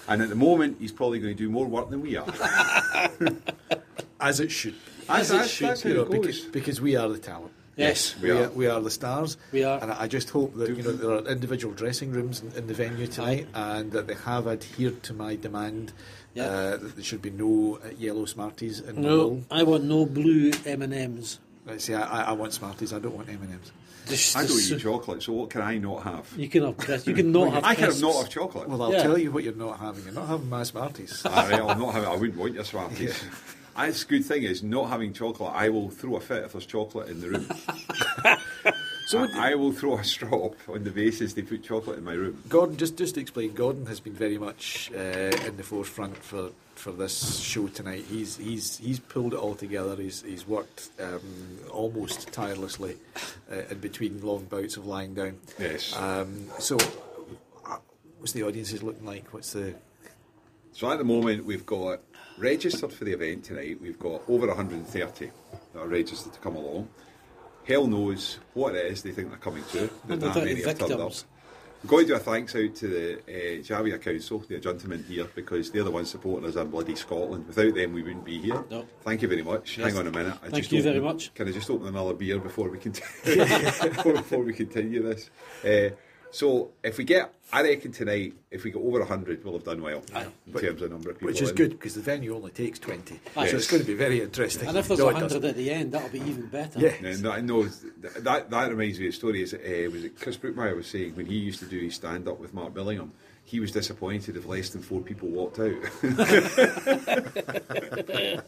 And 0.08 0.22
at 0.22 0.30
the 0.30 0.36
moment, 0.36 0.78
he's 0.80 0.92
probably 0.92 1.20
going 1.20 1.36
to 1.36 1.38
do 1.44 1.50
more 1.50 1.66
work 1.68 1.90
than 1.90 2.02
we 2.02 2.18
are. 2.18 2.26
as 4.20 4.40
it 4.40 4.52
should 4.52 4.74
be. 4.74 4.80
As 5.10 5.30
it 5.30 5.34
that's- 5.34 5.50
should, 5.52 5.68
that's 5.70 5.86
You 5.86 5.94
know, 5.96 6.02
it 6.04 6.12
because, 6.12 6.42
because 6.46 6.82
we 6.82 6.96
are 6.96 7.08
the 7.10 7.18
talent. 7.20 7.52
Yes, 7.78 8.16
we 8.22 8.32
we, 8.32 8.38
are. 8.38 8.44
are. 8.46 8.50
we 8.52 8.68
are 8.68 8.80
the 8.80 8.90
stars. 8.90 9.36
We 9.52 9.66
are. 9.66 9.78
And 9.82 9.92
I 9.92 10.04
I 10.04 10.08
just 10.08 10.30
hope 10.30 10.56
that 10.56 10.70
you 10.70 10.82
know 10.82 10.94
there 10.94 11.12
are 11.12 11.28
individual 11.28 11.74
dressing 11.74 12.10
rooms 12.12 12.42
in, 12.42 12.50
in 12.54 12.68
the 12.68 12.74
venue 12.74 13.06
tonight, 13.06 13.48
and 13.54 13.92
that 13.92 14.08
they 14.08 14.14
have 14.14 14.48
adhered 14.48 15.04
to 15.04 15.14
my 15.14 15.36
demand 15.36 15.92
Yeah. 16.34 16.46
uh, 16.46 16.78
that 16.78 16.96
there 16.96 17.04
should 17.04 17.22
be 17.22 17.32
no 17.32 17.80
uh, 17.84 17.90
yellow 18.00 18.24
Smarties 18.24 18.80
in 18.80 18.96
the 18.96 19.02
No. 19.02 19.44
I 19.52 19.64
want 19.64 19.84
no 19.84 20.06
blue 20.06 20.54
M 20.66 20.82
and 20.84 20.94
M's. 20.94 21.40
Right, 21.66 21.82
see, 21.82 21.94
I, 21.96 22.02
I 22.02 22.22
I 22.30 22.32
want 22.34 22.54
Smarties. 22.54 22.94
I 22.94 23.00
don't 23.00 23.16
want 23.16 23.28
M 23.30 23.40
and 23.42 23.54
M's. 23.54 23.72
Just, 24.08 24.36
I 24.38 24.42
don't 24.46 24.50
just- 24.58 24.72
eat 24.72 24.80
chocolate, 24.82 25.24
so 25.24 25.34
what 25.34 25.50
can 25.50 25.62
I 25.62 25.78
not 25.80 26.04
have? 26.04 26.32
You 26.38 26.48
can 26.48 26.64
have 26.64 26.78
crisps. 26.78 27.08
You 27.08 27.16
can 27.16 27.32
not 27.32 27.54
have. 27.54 27.64
I 27.64 27.74
can 27.74 27.86
have 27.86 28.00
not 28.02 28.16
have 28.18 28.30
chocolate. 28.30 28.70
Well, 28.70 28.84
I'll 28.84 28.92
Yeah. 28.94 29.02
tell 29.04 29.18
you 29.18 29.32
what 29.32 29.44
you're 29.44 29.56
not 29.56 29.80
having. 29.80 30.04
You're 30.06 30.14
not 30.14 30.28
having 30.28 30.48
my 30.50 30.62
Smarties. 30.64 31.26
All 31.26 31.32
right, 31.32 31.54
I'll 31.54 31.76
not 31.78 31.94
have 31.96 32.04
it. 32.04 32.08
I 32.08 32.16
wouldn't 32.16 32.38
want 32.38 32.54
your 32.54 32.64
Smarties. 32.66 33.24
That's 33.76 34.04
a 34.04 34.06
good 34.06 34.24
thing 34.24 34.44
is 34.44 34.64
not 34.64 34.90
having 34.90 35.12
chocolate. 35.12 35.52
I 35.54 35.68
will 35.70 35.90
throw 35.90 36.16
a 36.16 36.22
fit 36.22 36.44
if 36.46 36.54
there's 36.54 36.66
chocolate 36.66 37.10
in 37.10 37.20
the 37.20 37.30
room. 37.32 37.48
So 39.16 39.40
I, 39.40 39.52
I 39.52 39.56
will 39.56 39.72
throw 39.72 39.98
a 39.98 40.04
straw 40.04 40.48
up 40.48 40.56
on 40.68 40.84
the 40.84 40.92
basis 40.92 41.34
they 41.34 41.42
put 41.42 41.64
chocolate 41.64 41.98
in 41.98 42.04
my 42.04 42.14
room. 42.14 42.42
Gordon, 42.50 42.78
just 42.78 42.98
just 42.98 43.16
to 43.16 43.22
explain, 43.22 43.54
Gordon 43.54 43.86
has 43.86 44.00
been 44.00 44.14
very 44.14 44.38
much 44.38 44.92
uh, 44.94 45.00
in 45.00 45.58
the 45.58 45.64
forefront 45.64 46.18
for, 46.18 46.50
for 46.76 46.92
this 46.92 47.40
show 47.40 47.68
tonight. 47.68 48.06
He's 48.10 48.38
he's 48.38 48.78
he's 48.78 49.00
pulled 49.00 49.34
it 49.34 49.40
all 49.40 49.56
together. 49.56 49.96
He's 49.96 50.22
he's 50.22 50.46
worked 50.46 50.90
um, 51.00 51.60
almost 51.72 52.32
tirelessly 52.34 52.98
uh, 53.52 53.62
in 53.70 53.80
between 53.80 54.22
long 54.22 54.46
bouts 54.46 54.76
of 54.76 54.86
lying 54.86 55.14
down. 55.14 55.38
Yes. 55.58 55.96
Um, 55.96 56.48
so, 56.60 56.78
uh, 57.66 57.78
what's 58.18 58.34
the 58.34 58.44
audiences 58.44 58.84
looking 58.84 59.06
like? 59.06 59.34
What's 59.34 59.54
the 59.54 59.76
So 60.74 60.92
at 60.92 60.98
the 60.98 61.06
moment 61.06 61.46
we've 61.46 61.66
got 61.66 62.02
registered 62.38 62.92
for 62.92 63.06
the 63.06 63.14
event 63.14 63.46
tonight. 63.46 63.80
We've 63.82 64.00
got 64.00 64.24
over 64.28 64.48
130 64.48 65.32
that 65.74 65.80
are 65.80 65.88
registered 65.88 66.34
to 66.34 66.40
come 66.40 66.58
along. 66.58 66.90
Hell 67.68 67.88
knows 67.88 68.40
what 68.54 68.76
it 68.76 68.86
is 68.92 69.02
they 69.02 69.12
think 69.12 69.30
they're 69.30 69.38
coming 69.38 69.64
to. 69.72 69.90
That 70.08 70.20
that 70.20 70.36
130 70.36 70.46
many 70.46 70.62
have 70.66 70.78
turned 70.78 71.02
up. 71.02 71.14
got 71.88 72.00
to 72.00 72.06
do 72.06 72.16
a 72.16 72.20
thanks 72.20 72.56
out 72.56 72.76
to 72.76 72.88
the 72.88 73.18
uh, 73.20 73.62
Javea 73.64 74.00
Council, 74.02 74.40
the 74.48 74.60
gentlemen 74.60 75.04
here, 75.08 75.26
because 75.36 75.72
they're 75.72 75.84
the 75.84 75.92
ones 75.92 76.10
supporting 76.12 76.48
us 76.48 76.56
in 76.56 76.70
bloody 76.70 76.96
Scotland. 76.96 77.48
Without 77.48 77.74
them, 77.74 77.94
we 77.94 78.04
wouldn't 78.04 78.24
be 78.26 78.40
here. 78.40 78.64
No. 78.70 78.86
Thank 79.04 79.24
you 79.24 79.28
very 79.28 79.42
much. 79.42 79.78
Yes. 79.78 79.88
Hang 79.92 79.98
on 80.00 80.08
a 80.08 80.12
minute. 80.12 80.38
I 80.44 80.50
Thank 80.50 80.72
you 80.72 80.80
open- 80.80 80.92
very 80.92 81.04
much. 81.04 81.34
Can 81.34 81.48
I 81.48 81.52
just 81.52 81.70
open 81.70 81.88
another 81.88 82.14
beer 82.14 82.40
before 82.40 82.70
we 82.70 82.78
continue? 82.78 83.10
before, 83.46 84.14
before 84.14 84.44
we 84.44 84.54
continue 84.54 85.02
this? 85.02 85.30
Uh, 85.64 85.96
So 86.32 86.72
if 86.84 86.98
we 86.98 87.04
get, 87.06 87.34
I 87.54 87.62
reckon 87.62 87.92
tonight, 87.94 88.34
if 88.52 88.64
we 88.66 88.72
get 88.72 88.80
over 88.82 89.00
100, 89.00 89.44
we'll 89.44 89.54
have 89.54 89.64
done 89.64 89.82
well 89.82 90.04
in 90.48 90.54
terms 90.54 90.82
of 90.82 90.92
number 90.92 91.12
of 91.12 91.16
people. 91.18 91.28
Which 91.28 91.42
is 91.42 91.52
in. 91.52 91.56
good 91.56 91.72
because 91.72 91.96
the 91.96 92.02
venue 92.02 92.36
only 92.36 92.52
takes 92.52 92.78
20. 92.80 93.20
Aye. 93.38 93.48
So 93.48 93.56
it's 93.58 93.68
going 93.68 93.82
to 93.82 93.88
be 93.88 93.94
very 93.94 94.22
interesting. 94.22 94.68
And 94.68 94.78
if 94.78 94.88
there's 94.88 95.00
No, 95.00 95.10
a 95.10 95.14
hundred 95.14 95.46
at 95.46 95.56
the 95.56 95.72
end, 95.72 95.92
that'll 95.94 96.10
be 96.10 96.20
even 96.20 96.48
better. 96.48 96.80
Yeah. 96.80 96.94
No, 97.02 97.14
no, 97.40 97.40
no, 97.42 97.64
that 98.20 98.50
that 98.50 98.70
reminds 98.70 99.00
me 99.00 99.08
of 99.08 99.14
a 99.14 99.16
story. 99.16 99.44
Is 99.44 99.54
uh, 99.54 99.90
was 99.92 100.04
it 100.04 100.20
Chris 100.20 100.36
Brookmyre 100.38 100.76
was 100.76 100.88
saying 100.88 101.16
when 101.16 101.26
he 101.28 101.36
used 101.36 101.60
to 101.60 101.66
do 101.66 101.80
his 101.80 101.96
stand 101.96 102.28
up 102.28 102.40
with 102.40 102.54
Mark 102.54 102.74
Billingham, 102.74 103.12
he 103.46 103.60
was 103.60 103.72
disappointed 103.72 104.36
if 104.36 104.48
less 104.48 104.70
than 104.72 104.82
four 104.82 105.02
people 105.02 105.30
walked 105.30 105.60
out. 105.60 105.76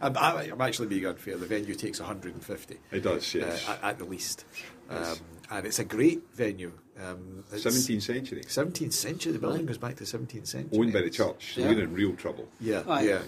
I'm, 0.00 0.16
I'm 0.16 0.60
actually 0.60 0.88
being 0.88 1.06
unfair. 1.06 1.36
The 1.36 1.46
venue 1.46 1.74
takes 1.74 2.00
150. 2.00 2.78
it 2.92 3.00
does, 3.00 3.34
yes. 3.34 3.68
uh, 3.68 3.72
at, 3.72 3.84
at 3.84 3.98
the 3.98 4.04
least. 4.04 4.44
Um, 4.88 5.16
and 5.50 5.66
it's 5.66 5.78
a 5.78 5.84
great 5.84 6.22
venue. 6.34 6.72
Um, 7.02 7.44
it's 7.52 7.64
17th 7.64 8.02
century, 8.02 8.42
17th 8.42 8.92
century. 8.92 9.32
The 9.32 9.38
building 9.38 9.66
goes 9.66 9.78
back 9.78 9.96
to 9.96 10.04
17th 10.04 10.46
century. 10.46 10.78
owned 10.78 10.92
by 10.92 11.02
the 11.02 11.10
church. 11.10 11.54
So 11.54 11.62
Yeah. 11.62 11.68
we're 11.70 11.82
in 11.82 11.92
real 11.92 12.14
trouble. 12.14 12.48
Yeah, 12.60 12.82
Aye. 12.86 13.02
yeah. 13.02 13.18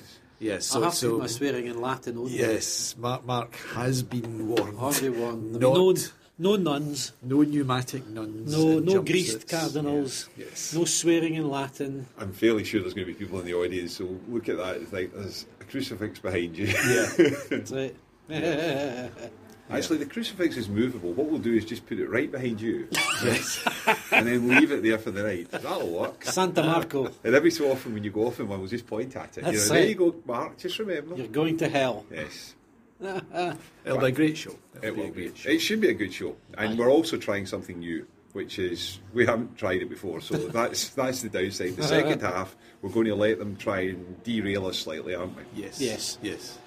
Yes, 0.40 0.74
I'll 0.74 0.80
so, 0.80 0.84
have 0.84 0.92
to 0.92 0.98
so 0.98 1.18
my 1.18 1.26
swearing 1.26 1.66
in 1.66 1.80
Latin 1.80 2.18
on. 2.18 2.26
yes, 2.28 2.96
Mark, 2.98 3.24
Mark 3.24 3.54
has 3.74 4.02
been 4.02 4.48
warned. 4.48 4.78
Hardly 4.78 5.10
one. 5.10 5.52
Not- 5.52 6.12
No, 6.36 6.56
no 6.56 6.56
nuns. 6.56 7.12
No 7.22 7.42
pneumatic 7.42 8.06
nuns. 8.08 8.52
No, 8.56 8.78
no 8.80 8.92
jump 8.94 9.06
greased 9.06 9.48
cardinals. 9.48 10.28
Yeah, 10.36 10.46
Yes. 10.46 10.74
No 10.74 10.84
swearing 10.84 11.34
in 11.34 11.48
Latin. 11.48 12.06
I'm 12.18 12.32
fairly 12.32 12.64
sure 12.64 12.80
there's 12.80 12.94
going 12.94 13.06
to 13.06 13.12
be 13.12 13.18
people 13.18 13.38
in 13.40 13.46
the 13.46 13.54
audience. 13.54 13.96
So 13.96 14.18
look 14.28 14.48
at 14.48 14.56
that. 14.56 14.76
It's 14.76 14.92
like 14.92 15.12
there's 15.14 15.46
a 15.60 15.64
crucifix 15.64 16.18
behind 16.18 16.58
you. 16.58 16.66
Yeah. 16.66 17.06
That's 17.50 17.72
right. 17.72 17.94
Actually, 19.70 19.98
the 19.98 20.06
crucifix 20.06 20.56
is 20.56 20.68
movable. 20.68 21.12
What 21.14 21.28
we'll 21.28 21.40
do 21.40 21.54
is 21.54 21.64
just 21.64 21.86
put 21.86 21.98
it 21.98 22.06
right 22.08 22.30
behind 22.30 22.60
you, 22.60 22.86
yes. 23.24 23.66
and 24.12 24.26
then 24.26 24.46
leave 24.46 24.70
it 24.70 24.82
there 24.82 24.98
for 24.98 25.10
the 25.10 25.22
night. 25.22 25.50
That'll 25.50 25.88
work. 25.88 26.22
Santa 26.24 26.62
Marco, 26.62 27.10
And 27.24 27.34
every 27.34 27.50
so 27.50 27.72
often, 27.72 27.94
when 27.94 28.04
you 28.04 28.10
go 28.10 28.26
off 28.26 28.38
in 28.40 28.46
one, 28.48 28.60
we'll 28.60 28.68
just 28.68 28.86
point 28.86 29.16
at 29.16 29.38
it. 29.38 29.40
You 29.40 29.42
know, 29.42 29.50
That's 29.52 29.68
there 29.70 29.86
you 29.86 29.94
go, 29.94 30.14
Mark. 30.26 30.58
Just 30.58 30.78
remember. 30.78 31.16
you're 31.16 31.28
going 31.28 31.56
to 31.58 31.68
hell. 31.68 32.04
Yes. 32.12 32.54
It'll 33.84 33.98
be 33.98 34.06
a 34.06 34.10
great 34.12 34.36
show. 34.36 34.56
It'll 34.82 34.88
It 34.88 34.94
be 34.94 35.00
will 35.00 35.08
a 35.08 35.12
be. 35.30 35.32
show. 35.34 35.50
It 35.50 35.58
should 35.60 35.80
be 35.80 35.88
a 35.90 35.94
good 35.94 36.12
show, 36.12 36.36
and 36.58 36.72
Aye. 36.72 36.76
we're 36.76 36.90
also 36.90 37.16
trying 37.16 37.46
something 37.46 37.78
new, 37.78 38.06
which 38.32 38.58
is 38.58 39.00
we 39.12 39.26
haven't 39.26 39.56
tried 39.56 39.82
it 39.82 39.88
before, 39.90 40.20
so 40.20 40.36
that's 40.48 40.90
that's 40.90 41.22
the 41.22 41.28
downside. 41.28 41.76
The 41.76 41.82
second 41.82 42.20
half, 42.30 42.56
we're 42.82 42.90
going 42.90 43.06
to 43.06 43.14
let 43.14 43.38
them 43.38 43.56
try 43.56 43.80
and 43.80 44.22
derail 44.22 44.66
us 44.66 44.78
slightly, 44.78 45.14
aren't 45.14 45.36
we? 45.36 45.42
Yes. 45.62 45.80
Yes. 45.80 46.18
Yes. 46.22 46.58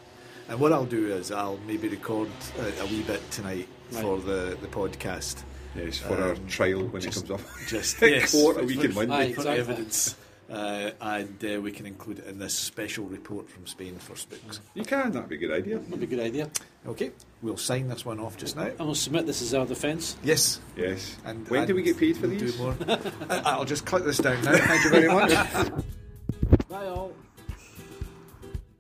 And 0.50 0.60
what 0.60 0.72
I'll 0.72 0.86
do 0.86 1.08
is 1.14 1.32
I'll 1.32 1.60
maybe 1.68 1.88
record 1.90 2.30
a, 2.60 2.82
a 2.82 2.86
wee 2.88 3.04
bit 3.04 3.22
tonight 3.32 3.68
Right. 3.92 4.02
for 4.02 4.20
the, 4.20 4.58
the 4.62 4.68
podcast. 4.68 5.44
Yes, 5.74 5.98
for 6.00 6.14
our 6.22 6.32
Um, 6.34 6.48
trial 6.48 6.88
when 6.88 7.02
just- 7.02 7.24
it 7.24 7.28
comes 7.30 7.42
up. 7.42 7.48
Just 7.68 8.02
In 8.04 8.10
yes, 8.16 8.32
court 8.34 8.58
a 8.58 8.60
for- 8.60 8.66
week 8.66 8.80
for- 8.80 8.86
in 8.86 8.94
Monday. 8.94 9.14
Aye, 9.16 9.24
for 9.34 9.40
exactly. 9.42 9.60
evidence. 9.60 10.16
Uh, 10.50 10.92
and 11.02 11.44
uh, 11.44 11.60
we 11.62 11.72
can 11.72 11.86
include 11.86 12.20
it 12.20 12.26
in 12.26 12.40
this 12.40 12.54
special 12.54 13.06
report 13.06 13.50
from 13.50 13.68
Spain 13.68 13.98
for 13.98 14.16
Spooks. 14.16 14.62
You 14.76 14.84
can. 14.86 15.12
That'd 15.12 15.28
be 15.28 15.36
a 15.36 15.40
good 15.40 15.52
idea. 15.52 15.78
That'd 15.80 16.00
be 16.00 16.06
a 16.06 16.10
good 16.10 16.26
idea. 16.26 16.50
Okay, 16.88 17.12
we'll 17.42 17.58
sign 17.58 17.90
this 17.90 18.06
one 18.06 18.20
off 18.20 18.38
just 18.38 18.56
now. 18.56 18.64
I'm 18.64 18.78
going 18.78 18.94
to 18.94 18.96
submit 19.00 19.26
this 19.26 19.42
as 19.42 19.54
our 19.54 19.66
defence. 19.66 20.16
Yes. 20.24 20.62
Yes. 20.78 21.18
And 21.26 21.46
when 21.50 21.68
do 21.68 21.76
we 21.76 21.82
get 21.84 21.98
paid 21.98 22.16
for 22.16 22.28
we'll 22.28 22.40
these? 22.40 22.56
Do 22.56 22.64
more. 22.64 22.76
I- 23.30 23.42
I'll 23.46 23.66
just 23.66 23.86
cut 23.86 24.06
this 24.06 24.20
down 24.20 24.42
now. 24.44 24.56
Thank 24.58 24.84
you 24.86 24.90
very 24.90 25.08
much. 25.08 25.32
Bye 26.70 26.88
all. 26.88 27.12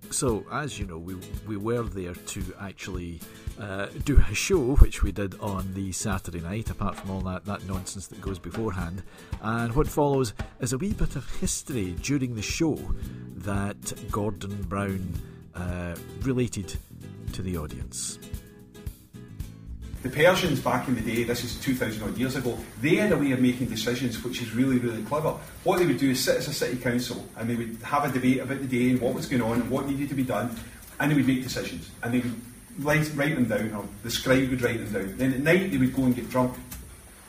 So, 0.09 0.45
as 0.51 0.79
you 0.79 0.85
know, 0.85 0.97
we, 0.97 1.15
we 1.47 1.57
were 1.57 1.83
there 1.83 2.13
to 2.13 2.43
actually 2.59 3.19
uh, 3.59 3.87
do 4.05 4.17
a 4.17 4.33
show, 4.33 4.75
which 4.77 5.03
we 5.03 5.11
did 5.11 5.39
on 5.39 5.73
the 5.73 5.91
Saturday 5.91 6.39
night, 6.39 6.69
apart 6.69 6.95
from 6.95 7.11
all 7.11 7.21
that, 7.21 7.45
that 7.45 7.65
nonsense 7.67 8.07
that 8.07 8.21
goes 8.21 8.39
beforehand. 8.39 9.03
And 9.41 9.75
what 9.75 9.87
follows 9.87 10.33
is 10.59 10.73
a 10.73 10.77
wee 10.77 10.93
bit 10.93 11.15
of 11.15 11.29
history 11.39 11.95
during 12.01 12.35
the 12.35 12.41
show 12.41 12.79
that 13.35 13.93
Gordon 14.11 14.61
Brown 14.63 15.13
uh, 15.55 15.95
related 16.21 16.75
to 17.33 17.41
the 17.41 17.57
audience. 17.57 18.19
The 20.03 20.09
Persians 20.09 20.59
back 20.59 20.87
in 20.87 20.95
the 20.95 21.01
day, 21.01 21.23
this 21.23 21.43
is 21.43 21.59
2,000 21.59 22.03
odd 22.03 22.17
years 22.17 22.35
ago, 22.35 22.57
they 22.81 22.95
had 22.95 23.11
a 23.11 23.17
way 23.17 23.31
of 23.31 23.41
making 23.41 23.67
decisions 23.67 24.23
which 24.23 24.41
is 24.41 24.53
really, 24.53 24.77
really 24.77 25.03
clever. 25.03 25.35
What 25.63 25.79
they 25.79 25.87
would 25.87 25.97
do 25.97 26.11
is 26.11 26.23
sit 26.23 26.37
as 26.37 26.47
a 26.47 26.53
city 26.53 26.77
council 26.77 27.27
and 27.35 27.49
they 27.49 27.55
would 27.55 27.77
have 27.83 28.05
a 28.05 28.11
debate 28.11 28.41
about 28.41 28.59
the 28.59 28.67
day 28.67 28.91
and 28.91 29.01
what 29.01 29.15
was 29.15 29.25
going 29.25 29.41
on 29.41 29.61
and 29.61 29.69
what 29.69 29.87
needed 29.87 30.09
to 30.09 30.15
be 30.15 30.23
done, 30.23 30.55
and 30.99 31.11
they 31.11 31.15
would 31.15 31.27
make 31.27 31.41
decisions. 31.41 31.89
And 32.03 32.13
they 32.13 32.19
would 32.19 32.39
write, 32.79 33.11
write 33.15 33.35
them 33.35 33.45
down, 33.45 33.73
or 33.73 33.85
the 34.03 34.11
scribe 34.11 34.49
would 34.49 34.61
write 34.61 34.77
them 34.77 34.93
down. 34.93 35.17
Then 35.17 35.33
at 35.33 35.39
night 35.39 35.71
they 35.71 35.77
would 35.77 35.95
go 35.95 36.03
and 36.03 36.15
get 36.15 36.29
drunk 36.29 36.55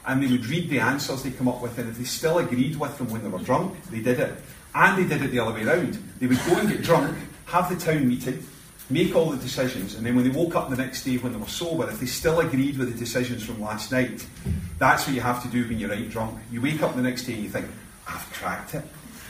and 0.07 0.23
they 0.23 0.27
would 0.27 0.47
read 0.47 0.71
the 0.71 0.79
answers 0.79 1.23
they 1.23 1.31
come 1.31 1.49
up 1.49 1.61
with, 1.61 1.77
and 1.79 1.91
if 1.91 1.99
they 1.99 2.05
still 2.05 2.39
agreed 2.39 2.77
with 2.77 2.97
them 2.97 3.11
when 3.11 3.23
they 3.23 3.29
were 3.29 3.39
drunk, 3.41 3.75
they 3.91 4.01
did 4.01 4.19
it. 4.19 4.35
And 4.75 4.97
they 4.97 5.07
did 5.07 5.23
it 5.23 5.31
the 5.31 5.39
other 5.39 5.53
way 5.53 5.65
around. 5.65 6.03
They 6.19 6.27
would 6.27 6.39
go 6.47 6.57
and 6.57 6.69
get 6.69 6.83
drunk, 6.83 7.17
have 7.47 7.69
the 7.69 7.77
town 7.77 8.09
meeting, 8.09 8.43
make 8.91 9.15
all 9.15 9.31
the 9.31 9.37
decisions, 9.37 9.95
and 9.95 10.05
then 10.05 10.17
when 10.17 10.25
they 10.25 10.31
woke 10.31 10.55
up 10.55 10.71
the 10.71 10.77
next 10.77 11.05
day 11.05 11.19
when 11.19 11.33
they 11.33 11.39
were 11.39 11.47
sober, 11.47 11.89
if 11.89 12.01
they 12.01 12.07
still 12.07 12.41
agreed 12.41 12.79
with 12.79 12.93
the 12.93 12.99
decisions 12.99 13.43
from 13.43 13.61
last 13.61 13.93
night, 13.93 14.27
that's 14.79 15.07
what 15.07 15.15
you 15.15 15.21
have 15.21 15.43
to 15.43 15.49
do 15.49 15.67
when 15.69 15.79
you're 15.79 15.91
right 15.91 16.09
drunk. 16.09 16.39
You 16.51 16.61
wake 16.61 16.83
up 16.83 16.95
the 16.95 17.03
next 17.03 17.25
day 17.25 17.35
and 17.35 17.43
you 17.43 17.51
think, 17.51 17.67
I've 18.07 18.33
cracked 18.33 18.75
it. 18.75 18.85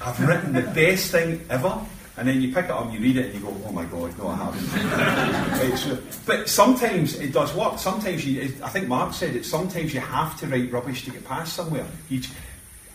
I've 0.05 0.21
written 0.27 0.53
the 0.53 0.63
best 0.63 1.11
thing 1.11 1.45
ever. 1.51 1.79
And 2.17 2.27
then 2.27 2.43
you 2.43 2.53
pick 2.53 2.65
it 2.65 2.71
up 2.73 2.85
and 2.85 2.93
you 2.93 2.99
read 2.99 3.17
it 3.17 3.27
and 3.27 3.35
you 3.35 3.41
go, 3.41 3.57
oh 3.65 3.71
my 3.71 3.85
God, 3.85 4.17
no, 4.19 4.27
I 4.27 4.35
haven't. 4.35 6.03
But 6.27 6.49
sometimes 6.49 7.15
it 7.15 7.33
does 7.33 7.55
work. 7.55 7.79
Sometimes 7.79 8.27
you, 8.27 8.43
I 8.63 8.69
think 8.71 8.89
Mark 8.89 9.15
said 9.15 9.37
it, 9.37 9.45
sometimes 9.45 9.95
you 9.95 10.01
have 10.01 10.39
to 10.41 10.49
write 10.49 10.73
rubbish 10.73 11.05
to 11.05 11.13
get 11.13 11.25
past 11.25 11.53
somewhere. 11.53 11.87
You, 12.09 12.21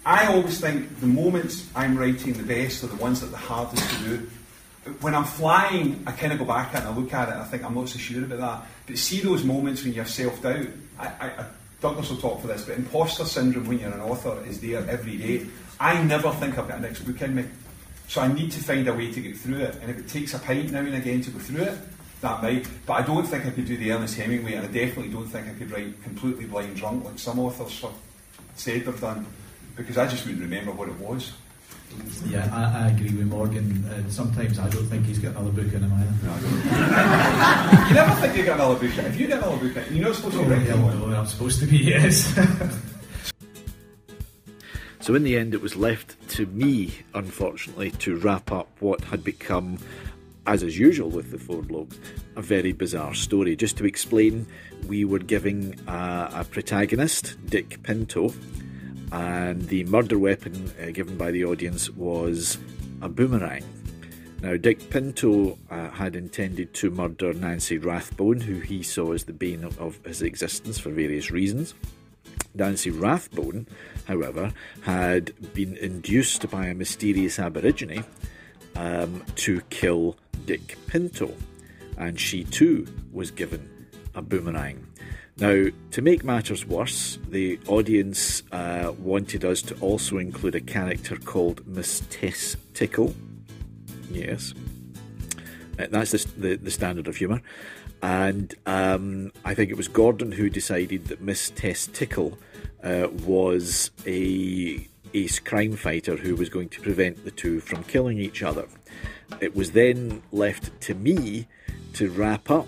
I 0.05 0.27
always 0.27 0.59
think 0.59 0.99
the 0.99 1.07
moments 1.07 1.69
I'm 1.73 1.97
writing 1.97 2.33
the 2.33 2.43
best 2.43 2.83
are 2.83 2.87
the 2.87 2.97
ones 2.97 3.21
that 3.21 3.27
are 3.27 3.31
the 3.31 3.37
hardest 3.37 3.89
to 3.89 4.03
do. 4.03 4.29
When 5.01 5.15
I'm 5.15 5.23
flying, 5.23 6.03
I 6.05 6.11
kind 6.11 6.33
of 6.33 6.39
go 6.39 6.45
back 6.45 6.73
and 6.75 6.85
I 6.85 6.93
look 6.93 7.13
at 7.13 7.29
it 7.29 7.33
and 7.33 7.41
I 7.41 7.45
think 7.45 7.63
I'm 7.63 7.75
not 7.75 7.89
so 7.89 7.97
sure 7.97 8.23
about 8.23 8.39
that. 8.39 8.67
But 8.85 8.97
see 8.97 9.21
those 9.21 9.43
moments 9.43 9.83
when 9.83 9.93
you 9.93 9.99
have 9.99 10.09
self 10.09 10.41
doubt. 10.41 10.67
I, 10.99 11.07
I, 11.07 11.27
I, 11.27 11.45
Douglas 11.81 12.09
will 12.09 12.17
talk 12.17 12.41
for 12.41 12.47
this, 12.47 12.63
but 12.63 12.77
imposter 12.77 13.25
syndrome 13.25 13.67
when 13.67 13.79
you're 13.79 13.91
an 13.91 13.99
author 13.99 14.41
is 14.47 14.61
there 14.61 14.87
every 14.89 15.17
day. 15.17 15.45
I 15.79 16.01
never 16.01 16.31
think 16.31 16.57
I've 16.57 16.67
got 16.67 16.77
a 16.77 16.81
next 16.81 17.01
book 17.01 17.21
in 17.21 17.35
me. 17.35 17.45
So 18.07 18.21
I 18.21 18.31
need 18.31 18.51
to 18.51 18.59
find 18.63 18.87
a 18.87 18.93
way 18.93 19.11
to 19.11 19.21
get 19.21 19.37
through 19.37 19.57
it. 19.57 19.75
And 19.81 19.89
if 19.89 19.97
it 19.97 20.07
takes 20.07 20.33
a 20.33 20.39
pint 20.39 20.71
now 20.71 20.79
and 20.79 20.95
again 20.95 21.21
to 21.21 21.31
go 21.31 21.39
through 21.39 21.63
it, 21.63 21.77
that 22.21 22.41
might. 22.41 22.67
But 22.85 22.93
I 22.93 23.01
don't 23.01 23.25
think 23.25 23.45
I 23.45 23.49
could 23.49 23.65
do 23.65 23.77
the 23.77 23.91
Ernest 23.91 24.17
Hemingway, 24.17 24.53
and 24.53 24.65
I 24.65 24.71
definitely 24.71 25.11
don't 25.11 25.27
think 25.27 25.47
I 25.47 25.53
could 25.53 25.71
write 25.71 26.01
completely 26.03 26.45
blind 26.45 26.75
drunk 26.75 27.03
like 27.05 27.19
some 27.19 27.39
authors 27.39 27.81
have 27.81 27.93
said 28.55 28.85
they've 28.85 29.01
done, 29.01 29.25
because 29.75 29.97
I 29.97 30.07
just 30.07 30.25
wouldn't 30.25 30.41
remember 30.41 30.71
what 30.71 30.87
it 30.87 30.97
was. 30.99 31.33
Yeah, 32.27 32.49
I, 32.53 32.85
I 32.85 32.87
agree 32.91 33.13
with 33.17 33.27
Morgan. 33.27 33.83
And 33.93 34.11
sometimes 34.11 34.57
I 34.59 34.69
don't 34.69 34.85
think 34.87 35.05
he's 35.05 35.19
got 35.19 35.31
another 35.35 35.51
book 35.51 35.73
in 35.73 35.81
him 35.83 35.93
either. 35.93 36.13
You 37.89 37.93
never 37.95 38.15
think 38.21 38.37
you 38.37 38.45
got 38.45 38.55
another 38.59 38.75
book. 38.75 38.97
If 38.97 39.19
you 39.19 39.27
get 39.27 39.37
another 39.39 39.57
book, 39.69 39.83
you're 39.91 40.05
not 40.05 40.15
supposed 40.15 40.35
to 40.35 40.41
Oh, 40.41 40.45
write 40.45 40.61
hell 40.61 40.77
no, 40.77 41.15
I'm 41.15 41.25
supposed 41.25 41.59
to 41.59 41.65
be, 41.65 41.77
yes. 41.93 42.33
So 45.01 45.15
in 45.15 45.23
the 45.23 45.37
end, 45.37 45.53
it 45.53 45.61
was 45.61 45.75
left 45.75 46.15
to 46.29 46.45
me, 46.45 46.93
unfortunately, 47.13 47.91
to 47.91 48.15
wrap 48.17 48.51
up 48.53 48.69
what 48.79 49.01
had 49.03 49.21
become, 49.23 49.77
as 50.47 50.63
is 50.63 50.79
usual 50.79 51.09
with 51.09 51.29
the 51.31 51.37
Four 51.37 51.61
Blokes, 51.61 51.99
a 52.37 52.41
very 52.41 52.71
bizarre 52.71 53.13
story. 53.13 53.55
Just 53.57 53.77
to 53.79 53.85
explain, 53.85 54.47
we 54.87 55.03
were 55.03 55.19
giving 55.19 55.77
a, 55.87 56.29
a 56.35 56.47
protagonist, 56.49 57.35
Dick 57.47 57.83
Pinto, 57.83 58.33
and 59.13 59.61
the 59.67 59.83
murder 59.83 60.17
weapon 60.17 60.73
uh, 60.81 60.89
given 60.89 61.15
by 61.15 61.29
the 61.29 61.45
audience 61.45 61.87
was 61.91 62.57
a 63.01 63.07
boomerang. 63.07 63.63
Now, 64.41 64.57
Dick 64.57 64.89
Pinto 64.89 65.59
uh, 65.69 65.91
had 65.91 66.15
intended 66.15 66.73
to 66.73 66.89
murder 66.89 67.31
Nancy 67.31 67.77
Rathbone, 67.77 68.41
who 68.41 68.59
he 68.59 68.81
saw 68.81 69.13
as 69.13 69.25
the 69.25 69.31
bane 69.31 69.63
of, 69.63 69.99
his 70.03 70.23
existence 70.23 70.79
for 70.79 70.89
various 70.89 71.29
reasons. 71.29 71.75
Nancy 72.55 72.89
Rathbone, 72.89 73.67
however, 74.07 74.51
had 74.81 75.31
been 75.53 75.77
induced 75.77 76.49
by 76.49 76.65
a 76.65 76.73
mysterious 76.73 77.37
Aborigine 77.37 78.03
um, 78.75 79.23
to 79.35 79.61
kill 79.69 80.17
Dick 80.47 80.75
Pinto, 80.87 81.31
and 81.97 82.19
she 82.19 82.43
too 82.43 82.87
was 83.11 83.29
given 83.29 83.87
a 84.15 84.23
boomerang. 84.23 84.87
Now, 85.37 85.65
to 85.91 86.01
make 86.01 86.23
matters 86.23 86.65
worse, 86.65 87.17
the 87.27 87.59
audience 87.67 88.43
uh, 88.51 88.93
wanted 88.99 89.43
us 89.43 89.63
to 89.63 89.75
also 89.79 90.17
include 90.19 90.53
a 90.53 90.61
character 90.61 91.17
called 91.17 91.65
Miss 91.65 92.03
Tess 92.09 92.55
Tickle. 92.73 93.15
Yes. 94.11 94.53
Uh, 95.79 95.87
That's 95.89 96.11
the, 96.11 96.31
the, 96.37 96.55
the 96.57 96.71
standard 96.71 97.07
of 97.07 97.15
humour. 97.15 97.41
And 98.03 98.53
um, 98.67 99.31
I 99.43 99.55
think 99.55 99.71
it 99.71 99.77
was 99.77 99.87
Gordon 99.87 100.33
who 100.33 100.49
decided 100.49 101.07
that 101.07 101.21
Miss 101.21 101.49
Tess 101.49 101.87
Tickle 101.87 102.37
uh, 102.83 103.07
was 103.25 103.89
a 104.05 104.87
ace 105.15 105.39
crime 105.39 105.75
fighter 105.75 106.15
who 106.15 106.35
was 106.35 106.49
going 106.49 106.69
to 106.69 106.81
prevent 106.81 107.23
the 107.23 107.31
two 107.31 107.59
from 107.59 107.83
killing 107.85 108.19
each 108.19 108.43
other. 108.43 108.67
It 109.39 109.55
was 109.55 109.71
then 109.71 110.21
left 110.31 110.79
to 110.81 110.93
me 110.93 111.47
to 111.93 112.09
wrap 112.11 112.51
up 112.51 112.67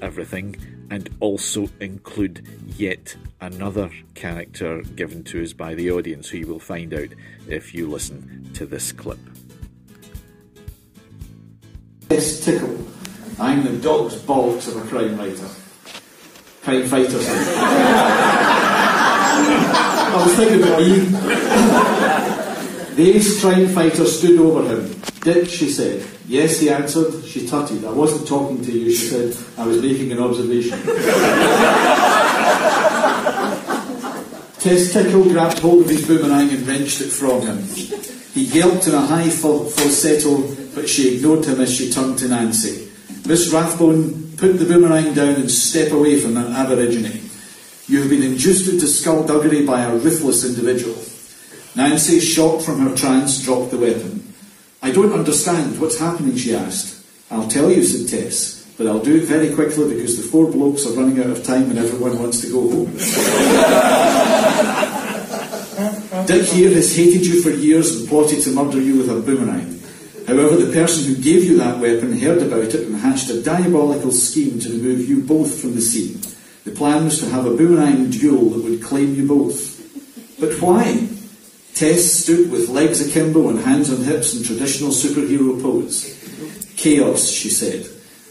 everything 0.00 0.56
and 0.92 1.08
also 1.20 1.68
include 1.80 2.46
yet 2.76 3.16
another 3.40 3.90
character 4.14 4.82
given 4.94 5.24
to 5.24 5.42
us 5.42 5.54
by 5.54 5.74
the 5.74 5.90
audience, 5.90 6.28
who 6.28 6.36
you 6.36 6.46
will 6.46 6.60
find 6.60 6.92
out 6.92 7.08
if 7.48 7.72
you 7.74 7.88
listen 7.88 8.50
to 8.52 8.66
this 8.66 8.92
clip. 8.92 9.18
Yes, 12.10 12.44
tickle. 12.44 12.76
I'm 13.40 13.64
the 13.64 13.78
dog's 13.78 14.16
bollocks 14.16 14.68
of 14.68 14.84
a 14.84 14.88
crime 14.90 15.16
writer. 15.16 15.48
Crime 16.62 16.84
fighter. 16.86 17.20
I 20.04 20.22
was 20.26 20.34
thinking 20.36 20.62
about 20.62 20.82
you. 20.82 21.06
the 22.96 23.16
ace 23.16 23.40
crime 23.40 23.66
fighter 23.68 24.04
stood 24.04 24.38
over 24.38 24.68
him. 24.68 25.02
Dick, 25.22 25.48
she 25.48 25.68
said. 25.68 26.04
Yes, 26.26 26.58
he 26.58 26.68
answered. 26.68 27.24
She 27.24 27.46
tutted. 27.46 27.84
I 27.84 27.92
wasn't 27.92 28.26
talking 28.26 28.64
to 28.64 28.72
you, 28.72 28.90
she 28.90 29.06
said. 29.06 29.36
I 29.56 29.66
was 29.66 29.80
making 29.80 30.10
an 30.10 30.18
observation. 30.18 30.78
Tess 34.58 34.92
Tickle 34.92 35.24
grabbed 35.24 35.60
hold 35.60 35.82
of 35.82 35.88
his 35.88 36.06
boomerang 36.06 36.50
and 36.50 36.66
wrenched 36.66 37.00
it 37.00 37.10
from 37.10 37.42
him. 37.42 37.58
He 38.32 38.44
yelped 38.44 38.86
in 38.88 38.94
a 38.94 39.00
high 39.00 39.28
fal- 39.28 39.64
falsetto, 39.64 40.54
but 40.74 40.88
she 40.88 41.16
ignored 41.16 41.44
him 41.44 41.60
as 41.60 41.72
she 41.72 41.90
turned 41.90 42.18
to 42.18 42.28
Nancy. 42.28 42.88
Miss 43.26 43.52
Rathbone, 43.52 44.36
put 44.36 44.58
the 44.58 44.64
boomerang 44.64 45.14
down 45.14 45.34
and 45.34 45.50
step 45.50 45.92
away 45.92 46.18
from 46.18 46.34
that 46.34 46.50
aborigine. 46.50 47.28
You 47.86 48.00
have 48.00 48.10
been 48.10 48.22
induced 48.22 48.68
into 48.68 48.86
skullduggery 48.86 49.64
by 49.66 49.82
a 49.82 49.94
ruthless 49.96 50.44
individual. 50.44 50.96
Nancy, 51.76 52.18
shocked 52.20 52.64
from 52.64 52.80
her 52.80 52.96
trance, 52.96 53.42
dropped 53.42 53.70
the 53.70 53.78
weapon. 53.78 54.21
I 54.82 54.90
don't 54.90 55.12
understand. 55.12 55.80
What's 55.80 55.98
happening? 55.98 56.36
she 56.36 56.54
asked. 56.54 57.04
I'll 57.30 57.48
tell 57.48 57.70
you, 57.70 57.82
said 57.84 58.08
Tess, 58.08 58.66
but 58.76 58.86
I'll 58.86 59.02
do 59.02 59.16
it 59.16 59.24
very 59.24 59.54
quickly 59.54 59.94
because 59.94 60.16
the 60.16 60.24
four 60.24 60.50
blokes 60.50 60.86
are 60.86 60.92
running 60.92 61.20
out 61.20 61.30
of 61.30 61.44
time 61.44 61.70
and 61.70 61.78
everyone 61.78 62.18
wants 62.18 62.40
to 62.42 62.50
go 62.50 62.60
home. 62.68 62.92
Dick 66.26 66.44
here 66.46 66.70
has 66.74 66.94
hated 66.94 67.24
you 67.24 67.40
for 67.40 67.50
years 67.50 67.96
and 67.96 68.08
plotted 68.08 68.42
to 68.42 68.50
murder 68.50 68.80
you 68.80 68.98
with 68.98 69.08
a 69.08 69.20
boomerang. 69.20 69.80
However, 70.26 70.56
the 70.56 70.72
person 70.72 71.04
who 71.06 71.22
gave 71.22 71.44
you 71.44 71.56
that 71.58 71.78
weapon 71.78 72.18
heard 72.18 72.42
about 72.42 72.74
it 72.74 72.86
and 72.86 72.96
hatched 72.96 73.30
a 73.30 73.40
diabolical 73.42 74.12
scheme 74.12 74.58
to 74.60 74.68
remove 74.68 75.08
you 75.08 75.22
both 75.22 75.60
from 75.60 75.74
the 75.74 75.80
scene. 75.80 76.20
The 76.64 76.72
plan 76.72 77.04
was 77.04 77.18
to 77.20 77.28
have 77.30 77.46
a 77.46 77.56
boomerang 77.56 78.10
duel 78.10 78.50
that 78.50 78.62
would 78.62 78.82
claim 78.82 79.14
you 79.14 79.26
both. 79.26 79.80
But 80.38 80.60
why? 80.60 81.08
Tess 81.74 82.24
stood 82.24 82.50
with 82.50 82.68
legs 82.68 83.00
akimbo 83.00 83.48
and 83.48 83.58
hands 83.60 83.90
on 83.90 84.04
hips 84.04 84.34
in 84.36 84.44
traditional 84.44 84.90
superhero 84.90 85.60
pose. 85.60 86.18
Chaos, 86.76 87.28
she 87.28 87.48
said. 87.48 87.86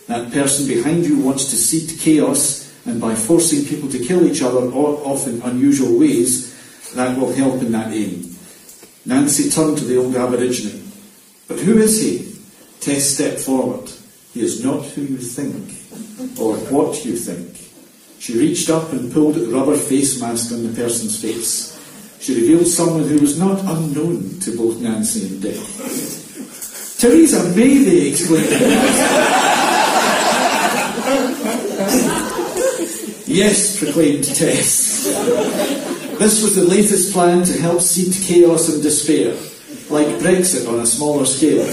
That 0.08 0.32
person 0.32 0.68
behind 0.68 1.06
you 1.06 1.20
wants 1.20 1.50
to 1.50 1.56
seed 1.56 2.00
chaos, 2.00 2.72
and 2.86 3.00
by 3.00 3.16
forcing 3.16 3.66
people 3.66 3.90
to 3.90 4.00
kill 4.00 4.26
each 4.26 4.42
other, 4.42 4.60
often 4.60 5.42
unusual 5.42 5.98
ways, 6.00 6.52
that 6.94 7.18
will 7.18 7.34
help 7.34 7.62
in 7.62 7.72
that 7.72 7.92
aim. 7.92 8.36
Nancy 9.06 9.50
turned 9.50 9.78
to 9.78 9.86
the 9.86 9.98
old 9.98 10.16
Aborigine. 10.16 10.92
But 11.48 11.60
who 11.60 11.78
is 11.78 12.02
he? 12.02 12.36
Tess 12.80 13.16
stepped 13.16 13.40
forward. 13.40 13.90
He 14.34 14.42
is 14.42 14.64
not 14.64 14.86
who 14.86 15.02
you 15.02 15.18
think, 15.18 16.40
or 16.40 16.56
what 16.72 17.04
you 17.06 17.16
think. 17.16 17.58
She 18.20 18.38
reached 18.38 18.70
up 18.70 18.92
and 18.92 19.12
pulled 19.12 19.36
at 19.36 19.46
the 19.48 19.54
rubber 19.56 19.76
face 19.76 20.22
mask 20.22 20.52
on 20.52 20.64
the 20.64 20.74
person's 20.74 21.20
face. 21.20 21.72
She 22.22 22.36
revealed 22.36 22.68
someone 22.68 23.08
who 23.08 23.18
was 23.18 23.40
not 23.40 23.60
unknown 23.62 24.40
to 24.42 24.56
both 24.56 24.80
Nancy 24.80 25.26
and 25.26 25.42
Dick. 25.42 25.56
Theresa 27.00 27.50
May, 27.56 27.84
they 27.84 28.10
exclaimed. 28.10 28.48
yes, 33.26 33.80
proclaimed 33.80 34.24
Tess. 34.24 35.06
This 36.20 36.44
was 36.44 36.56
the 36.56 36.64
latest 36.64 37.12
plan 37.12 37.44
to 37.44 37.54
help 37.54 37.82
seed 37.82 38.14
chaos 38.24 38.70
and 38.72 38.84
despair, 38.84 39.34
like 39.90 40.06
Brexit 40.22 40.72
on 40.72 40.80
a 40.80 40.86
smaller 40.86 41.26
scale. 41.26 41.66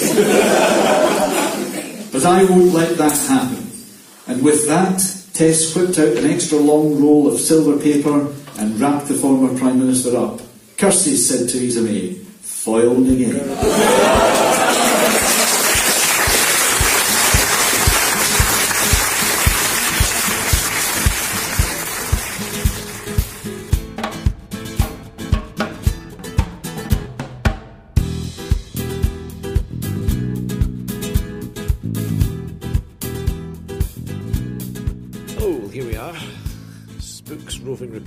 but 2.11 2.25
I 2.25 2.45
won't 2.45 2.73
let 2.73 2.97
that 2.97 3.19
happen. 3.29 3.71
And 4.27 4.43
with 4.43 4.67
that, 4.67 4.97
Tess 5.35 5.75
whipped 5.77 5.99
out 5.99 6.17
an 6.17 6.25
extra 6.25 6.57
long 6.57 6.99
roll 7.03 7.29
of 7.29 7.39
silver 7.39 7.79
paper 7.79 8.35
and 8.59 8.79
wrapped 8.81 9.09
the 9.09 9.15
former 9.15 9.57
Prime 9.59 9.79
Minister 9.79 10.17
up. 10.17 10.41
Curses, 10.77 11.29
said 11.29 11.49
Theresa 11.49 11.81
May. 11.83 12.15
Foiled 12.43 13.09
again. 13.09 14.48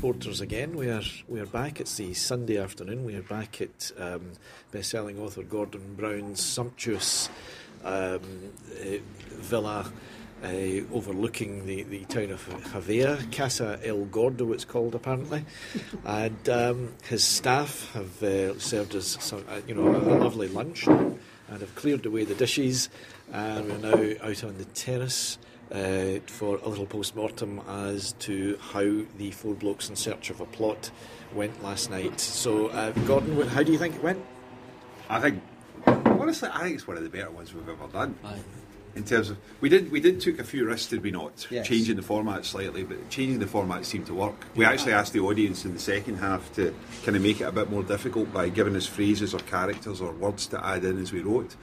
Reporters 0.01 0.41
again. 0.41 0.75
We 0.75 0.89
are 0.89 1.03
we 1.27 1.39
are 1.39 1.45
back. 1.45 1.79
It's 1.79 1.97
the 1.97 2.15
Sunday 2.15 2.57
afternoon. 2.57 3.05
We 3.05 3.13
are 3.17 3.21
back 3.21 3.61
at 3.61 3.91
um, 3.99 4.31
best-selling 4.71 5.19
author 5.19 5.43
Gordon 5.43 5.93
Brown's 5.93 6.41
sumptuous 6.43 7.29
um, 7.83 8.21
uh, 8.81 8.97
villa 9.29 9.91
uh, 10.43 10.47
overlooking 10.91 11.67
the, 11.67 11.83
the 11.83 12.03
town 12.05 12.31
of 12.31 12.49
Javea, 12.73 13.31
Casa 13.31 13.79
El 13.83 14.05
Gordo, 14.05 14.53
it's 14.53 14.65
called 14.65 14.95
apparently, 14.95 15.45
and 16.03 16.49
um, 16.49 16.93
his 17.03 17.23
staff 17.23 17.91
have 17.93 18.23
uh, 18.23 18.57
served 18.57 18.95
us 18.95 19.17
some, 19.19 19.45
uh, 19.49 19.61
you 19.67 19.75
know 19.75 19.87
a 19.87 20.17
lovely 20.17 20.47
lunch 20.47 20.87
and 20.87 21.19
have 21.47 21.75
cleared 21.75 22.07
away 22.07 22.25
the 22.25 22.33
dishes, 22.33 22.89
and 23.31 23.67
we're 23.67 23.77
now 23.77 24.27
out 24.27 24.43
on 24.43 24.57
the 24.57 24.65
terrace 24.73 25.37
uh, 25.71 26.19
for 26.27 26.57
a 26.57 26.69
little 26.69 26.86
post 26.86 27.15
mortem 27.15 27.62
as 27.67 28.13
to 28.19 28.57
how 28.60 29.01
the 29.17 29.31
four 29.31 29.53
blokes 29.53 29.89
in 29.89 29.95
search 29.95 30.29
of 30.29 30.41
a 30.41 30.45
plot 30.45 30.91
went 31.34 31.63
last 31.63 31.89
night. 31.89 32.19
So, 32.19 32.67
uh, 32.67 32.91
Gordon, 33.07 33.47
how 33.47 33.63
do 33.63 33.71
you 33.71 33.77
think 33.77 33.95
it 33.95 34.03
went? 34.03 34.23
I 35.10 35.19
think, 35.19 35.41
honestly, 35.86 36.49
I 36.51 36.63
think 36.63 36.75
it's 36.75 36.88
one 36.88 36.97
of 36.97 37.03
the 37.03 37.10
better 37.10 37.31
ones 37.31 37.53
we've 37.53 37.67
ever 37.67 37.88
done. 37.91 38.15
In 38.93 39.05
terms 39.05 39.29
of, 39.29 39.38
we 39.62 39.69
did 39.69 39.89
we 39.89 40.01
did 40.01 40.19
took 40.19 40.39
a 40.39 40.43
few 40.43 40.65
risks, 40.65 40.89
did 40.89 41.01
we 41.01 41.12
not? 41.12 41.47
Yes. 41.49 41.65
Changing 41.65 41.95
the 41.95 42.01
format 42.01 42.43
slightly, 42.43 42.84
but 42.84 43.10
changing 43.10 43.39
the 43.39 43.47
format 43.47 43.86
seemed 43.86 44.05
to 44.07 44.13
work. 44.13 44.36
We 44.53 44.65
actually 44.65 44.91
asked 44.91 45.13
the 45.13 45.21
audience 45.21 45.63
in 45.63 45.73
the 45.73 45.79
second 45.79 46.17
half 46.17 46.53
to 46.55 46.75
kind 47.05 47.15
of 47.15 47.23
make 47.23 47.39
it 47.39 47.45
a 47.45 47.53
bit 47.53 47.69
more 47.69 47.84
difficult 47.84 48.34
by 48.34 48.49
giving 48.49 48.75
us 48.75 48.86
phrases 48.86 49.34
or 49.34 49.39
characters 49.39 50.01
or 50.01 50.12
words 50.12 50.45
to 50.47 50.65
add 50.65 50.84
in 50.84 50.97
as 51.01 51.13
we 51.13 51.21
wrote. 51.21 51.55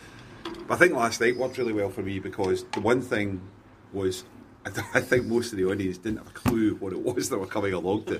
But 0.67 0.75
I 0.75 0.77
think 0.79 0.95
last 0.95 1.21
night 1.21 1.37
worked 1.37 1.59
really 1.59 1.75
well 1.75 1.91
for 1.91 2.03
me 2.03 2.19
because 2.19 2.65
the 2.73 2.81
one 2.81 3.03
thing 3.03 3.43
was. 3.93 4.25
I 4.67 4.71
th- 4.71 4.87
I 4.93 5.01
think 5.01 5.25
most 5.27 5.53
of 5.53 5.59
the 5.59 5.65
audience 5.67 5.97
didn't 5.99 6.19
have 6.19 6.27
a 6.27 6.31
clue 6.31 6.75
what 6.75 6.93
it 6.93 6.99
was 7.01 7.31
they 7.31 7.37
were 7.37 7.47
coming 7.47 7.73
along 7.73 8.05
to. 8.07 8.17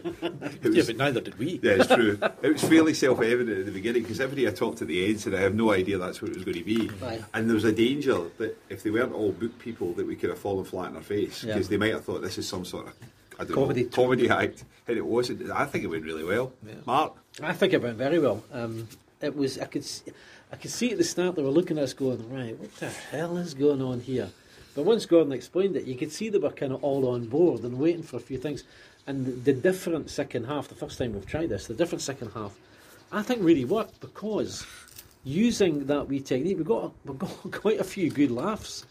It 0.63 0.73
Yeah, 0.73 0.83
but 0.87 0.97
neither 0.97 1.21
did 1.21 1.37
we. 1.39 1.61
yeah, 1.63 1.73
it's 1.73 1.89
true. 1.89 2.19
It 2.43 2.53
was 2.53 2.63
fairly 2.63 2.95
self 2.95 3.21
evident 3.21 3.59
at 3.59 3.67
the 3.67 3.73
beginning 3.73 4.03
because 4.03 4.21
everybody 4.21 4.47
I 4.49 4.53
talked 4.53 4.79
to 4.79 4.85
at 4.85 4.89
the 4.89 5.05
end 5.07 5.21
said, 5.21 5.35
I 5.35 5.41
have 5.41 5.55
no 5.55 5.73
idea 5.73 5.99
that's 5.99 6.23
what 6.23 6.31
it 6.31 6.37
was 6.37 6.45
going 6.45 6.57
to 6.59 6.65
be. 6.65 6.89
Right. 7.03 7.23
And 7.35 7.49
there 7.51 7.55
was 7.55 7.65
a 7.65 7.73
danger 7.73 8.19
that 8.39 8.57
if 8.71 8.83
they 8.83 8.91
weren't 8.91 9.13
all 9.13 9.33
book 9.33 9.59
people, 9.59 9.93
that 9.95 10.07
we 10.07 10.17
could 10.17 10.31
have 10.31 10.39
fallen 10.39 10.65
flat 10.65 10.87
on 10.87 10.97
our 10.97 11.03
face 11.03 11.43
Yeah. 11.45 11.55
because 11.55 11.69
they 11.69 11.77
might 11.77 11.93
have 11.93 12.05
thought 12.05 12.23
this 12.23 12.39
is 12.39 12.49
some 12.49 12.65
sort 12.65 12.87
of 12.87 12.95
I 13.39 13.45
don't 13.45 13.53
Comedy 13.55 13.83
know, 13.85 13.91
comedy 13.91 14.31
act. 14.31 14.65
And 14.87 14.97
it 14.97 15.05
wasn't. 15.05 15.51
I 15.51 15.67
think 15.67 15.85
it 15.85 15.89
went 15.89 16.05
really 16.05 16.25
well. 16.25 16.53
Mark? 16.87 17.15
I 17.43 17.53
think 17.53 17.73
it 17.75 17.83
went 17.83 17.97
very 17.99 18.21
well. 18.21 18.43
Um, 18.53 18.89
it 19.21 19.37
was 19.37 19.59
I 19.59 19.67
could 19.67 19.83
s- 19.83 20.05
I 20.51 20.57
could 20.57 20.71
see 20.71 20.93
at 20.93 20.99
the 20.99 21.05
start 21.05 21.37
they 21.37 21.43
were 21.43 21.51
looking 21.51 21.77
at 21.79 21.85
us 21.85 21.93
going 21.93 22.33
right. 22.33 22.59
What 22.59 22.75
the 22.77 22.89
hell 22.89 23.37
is 23.37 23.53
going 23.55 23.83
on 23.83 24.01
here? 24.01 24.31
But 24.79 24.85
once 24.85 25.07
Gordon 25.07 25.33
explained 25.33 25.75
it, 25.75 25.87
you 25.87 25.97
could 25.97 26.13
see 26.13 26.29
they 26.29 26.39
were 26.39 26.51
kind 26.51 26.73
of 26.73 26.85
all 26.85 27.09
on 27.09 27.27
board 27.27 27.63
and 27.63 27.81
waiting 27.81 28.05
for 28.05 28.17
a 28.17 28.21
few 28.21 28.39
things. 28.39 28.63
And 29.09 29.45
the, 29.45 29.53
different 29.53 30.09
second 30.09 30.45
half, 30.45 30.69
the 30.69 30.77
first 30.77 30.99
time 30.99 31.15
we've 31.15 31.27
tried 31.27 31.49
this, 31.49 31.67
the 31.67 31.75
different 31.75 32.01
second 32.01 32.31
half, 32.31 32.57
I 33.11 33.23
think 33.23 33.43
really 33.43 33.65
worked 33.65 33.99
because 33.99 34.65
using 35.25 35.87
that 35.87 36.07
wee 36.07 36.21
technique, 36.21 36.59
we 36.59 36.63
got 36.63 36.93
we 37.05 37.15
got 37.15 37.29
quite 37.51 37.81
a 37.81 37.83
few 37.83 38.09
good 38.09 38.31
laughs 38.31 38.87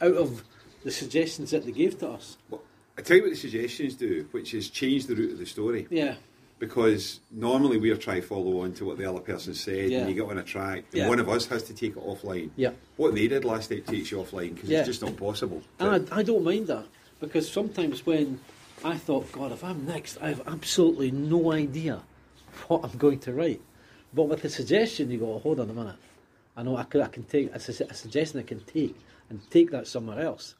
out 0.00 0.14
of 0.14 0.44
the 0.84 0.92
suggestions 0.92 1.50
that 1.50 1.64
they 1.66 1.72
gave 1.72 1.98
to 1.98 2.10
us. 2.10 2.36
Well, 2.48 2.62
I 2.96 3.02
tell 3.02 3.16
you 3.16 3.24
what 3.24 3.32
the 3.32 3.36
suggestions 3.36 3.94
do, 3.94 4.28
which 4.30 4.54
is 4.54 4.70
change 4.70 5.08
the 5.08 5.16
route 5.16 5.32
of 5.32 5.38
the 5.38 5.46
story. 5.46 5.88
Yeah, 5.90 6.14
Because 6.68 7.20
normally 7.30 7.76
we're 7.76 7.96
trying 7.98 8.22
to 8.22 8.26
follow 8.26 8.62
on 8.62 8.72
to 8.74 8.86
what 8.86 8.96
the 8.96 9.04
other 9.04 9.20
person 9.20 9.54
said, 9.54 9.90
Yeah. 9.90 9.98
and 10.00 10.08
you 10.08 10.14
get 10.14 10.30
on 10.30 10.38
a 10.38 10.42
track, 10.42 10.84
and 10.92 11.00
Yeah. 11.02 11.08
one 11.08 11.18
of 11.20 11.28
us 11.28 11.44
has 11.46 11.62
to 11.64 11.74
take 11.74 11.92
it 11.92 12.02
offline. 12.02 12.50
yeah. 12.56 12.70
What 12.96 13.14
they 13.14 13.28
did 13.28 13.44
last 13.44 13.70
night 13.70 13.86
takes 13.86 14.10
you 14.10 14.18
offline 14.18 14.54
because 14.54 14.70
Yeah. 14.70 14.78
it's 14.80 14.88
just 14.88 15.02
not 15.02 15.14
possible. 15.16 15.62
And 15.78 16.08
I, 16.10 16.20
I 16.20 16.22
don't 16.22 16.42
mind 16.42 16.68
that 16.68 16.86
because 17.20 17.50
sometimes 17.50 18.06
when 18.06 18.40
I 18.82 18.96
thought, 18.96 19.30
God, 19.30 19.52
if 19.52 19.62
I'm 19.62 19.84
next, 19.84 20.16
I 20.22 20.28
have 20.28 20.42
absolutely 20.46 21.10
no 21.10 21.52
idea 21.52 22.00
what 22.68 22.82
I'm 22.84 22.96
going 22.98 23.18
to 23.20 23.32
write. 23.34 23.60
But 24.14 24.24
with 24.24 24.42
a 24.44 24.48
suggestion, 24.48 25.10
you 25.10 25.18
go, 25.18 25.34
oh, 25.34 25.38
hold 25.40 25.60
on 25.60 25.68
a 25.68 25.74
minute. 25.74 25.96
I 26.56 26.62
know 26.62 26.76
I, 26.76 26.84
could, 26.84 27.02
I 27.02 27.08
can 27.08 27.24
take 27.24 27.52
a, 27.54 27.60
su- 27.60 27.86
a 27.90 27.94
suggestion 27.94 28.40
I 28.40 28.44
can 28.44 28.60
take 28.60 28.94
and 29.28 29.40
take 29.50 29.70
that 29.72 29.86
somewhere 29.86 30.20
else. 30.20 30.54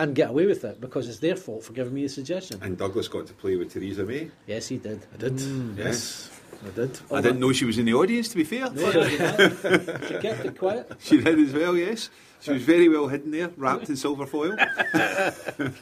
And 0.00 0.14
get 0.14 0.30
away 0.30 0.46
with 0.46 0.64
it 0.64 0.80
because 0.80 1.08
it's 1.08 1.18
their 1.18 1.36
fault 1.36 1.62
for 1.62 1.74
giving 1.74 1.92
me 1.92 2.04
a 2.04 2.08
suggestion. 2.08 2.58
And 2.62 2.78
Douglas 2.78 3.06
got 3.06 3.26
to 3.26 3.34
play 3.34 3.56
with 3.56 3.70
Theresa 3.70 4.02
May. 4.02 4.30
Yes, 4.46 4.68
he 4.68 4.78
did. 4.78 5.04
I 5.12 5.16
did. 5.18 5.38
Yes. 5.76 6.30
I 6.64 6.70
did. 6.70 6.98
I 7.12 7.20
didn't 7.20 7.40
know 7.40 7.52
she 7.52 7.66
was 7.66 7.76
in 7.76 7.84
the 7.84 7.92
audience, 7.92 8.28
to 8.28 8.36
be 8.36 8.44
fair. 8.44 8.68
she 8.74 10.14
kept 10.18 10.46
it 10.46 10.58
quiet. 10.58 10.90
She 11.00 11.20
did 11.20 11.38
as 11.38 11.52
well, 11.52 11.76
yes. 11.76 12.08
She 12.40 12.52
was 12.52 12.62
very 12.62 12.88
well 12.88 13.08
hidden 13.08 13.30
there, 13.30 13.50
wrapped 13.58 13.90
in 13.90 13.96
silver 13.96 14.26
foil. 14.26 14.56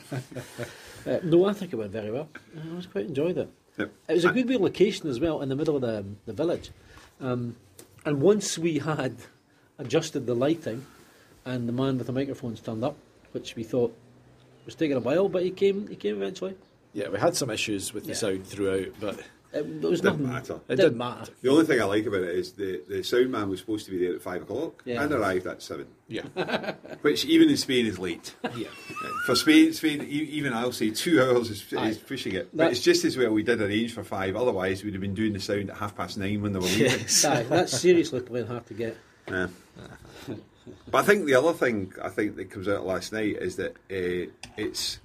Uh, 1.07 1.21
no, 1.23 1.47
I 1.47 1.55
think 1.55 1.73
it 1.73 1.77
went 1.77 1.93
very 1.93 2.11
well. 2.11 2.29
I 2.55 2.75
was 2.75 2.87
quite 2.87 3.07
enjoyed 3.07 3.39
it. 3.39 3.49
Yep. 3.79 3.93
It 4.09 4.13
was 4.13 4.25
a 4.27 4.33
good 4.33 4.47
wee 4.47 4.59
location 4.59 5.09
as 5.09 5.21
well, 5.21 5.41
in 5.41 5.49
the 5.49 5.57
middle 5.57 5.77
of 5.77 5.81
the, 5.81 6.05
the 6.27 6.35
village. 6.35 6.71
Um, 7.21 7.57
and 8.05 8.21
once 8.21 8.59
we 8.59 8.79
had 8.81 9.17
adjusted 9.79 10.27
the 10.27 10.35
lighting, 10.35 10.85
and 11.47 11.67
the 11.67 11.73
man 11.73 11.97
with 11.97 12.09
the 12.09 12.13
microphones 12.13 12.61
turned 12.61 12.85
up, 12.85 12.97
which 13.33 13.57
we 13.57 13.63
thought 13.63 13.97
was 14.69 14.75
taking 14.75 14.97
a 14.97 15.01
while, 15.01 15.29
but 15.29 15.43
he 15.43 15.51
came. 15.51 15.87
He 15.89 15.97
came 15.97 16.17
eventually. 16.17 16.55
Yeah, 16.93 17.09
we 17.09 17.19
had 17.19 17.35
some 17.37 17.51
issues 17.51 17.93
with 17.95 18.05
the 18.05 18.11
Yeah. 18.11 18.17
sound 18.17 18.47
throughout, 18.47 18.89
but 19.01 19.19
It, 19.51 19.81
there 19.81 19.91
was 19.91 20.03
Didn't 20.03 20.21
nothing. 20.21 20.33
matter. 20.35 20.53
It 20.55 20.57
It 20.57 20.77
didn't 20.77 20.79
didn't 20.85 20.99
matter. 20.99 21.33
The 21.41 21.49
only 21.49 21.65
thing 21.65 21.81
I 21.81 21.85
like 21.85 22.05
about 22.05 22.21
it 22.23 22.35
is 22.35 22.53
the, 22.53 22.83
the 22.87 23.03
sound 23.03 23.31
man 23.33 23.49
was 23.49 23.61
supposed 23.61 23.87
to 23.87 23.91
be 23.93 23.99
there 23.99 24.15
at 24.15 24.21
five 24.21 24.43
o'clock 24.43 24.83
Yeah. 24.85 25.03
and 25.03 25.11
arrived 25.11 25.47
at 25.47 25.63
seven, 25.63 25.87
yeah, 26.07 26.25
which 27.01 27.25
even 27.25 27.49
in 27.49 27.57
Spain 27.57 27.87
is 27.87 27.99
late. 27.99 28.35
yeah. 28.55 28.69
For 29.25 29.35
Spain, 29.35 29.73
Spain, 29.73 30.03
e- 30.03 30.05
even 30.05 30.53
I'll 30.53 30.73
say 30.73 30.91
two 30.91 31.23
hours 31.23 31.49
is, 31.49 31.65
Aye. 31.75 31.89
is 31.89 31.97
pushing 31.99 32.35
it. 32.35 32.51
But 32.53 32.65
That- 32.65 32.71
it's 32.73 32.81
just 32.83 33.07
as 33.07 33.17
well 33.17 33.31
we 33.33 33.43
did 33.43 33.63
arrange 33.63 33.95
for 33.95 34.05
five. 34.05 34.37
Otherwise, 34.37 34.85
we'd 34.85 34.93
have 34.93 35.01
been 35.01 35.15
doing 35.15 35.33
the 35.33 35.41
sound 35.41 35.71
at 35.71 35.77
half 35.79 35.97
past 35.97 36.19
nine 36.19 36.43
when 36.43 36.53
they 36.53 36.59
were 36.59 36.67
leaving. 36.67 36.91
Yes. 37.01 37.25
Aye, 37.25 37.45
that's 37.45 37.79
seriously 37.81 38.21
playing 38.21 38.49
hard 38.49 38.67
to 38.67 38.75
get. 38.75 38.97
Yeah. 39.29 39.47
but 40.91 40.99
I 40.99 41.03
think 41.03 41.27
the 41.27 41.35
other 41.35 41.53
thing 41.53 41.93
I 42.03 42.09
think 42.09 42.37
that 42.37 42.51
comes 42.51 42.69
out 42.69 42.87
last 42.87 43.13
night 43.13 43.37
is 43.37 43.57
that 43.57 43.73
uh, 43.91 44.31
it's 44.57 44.99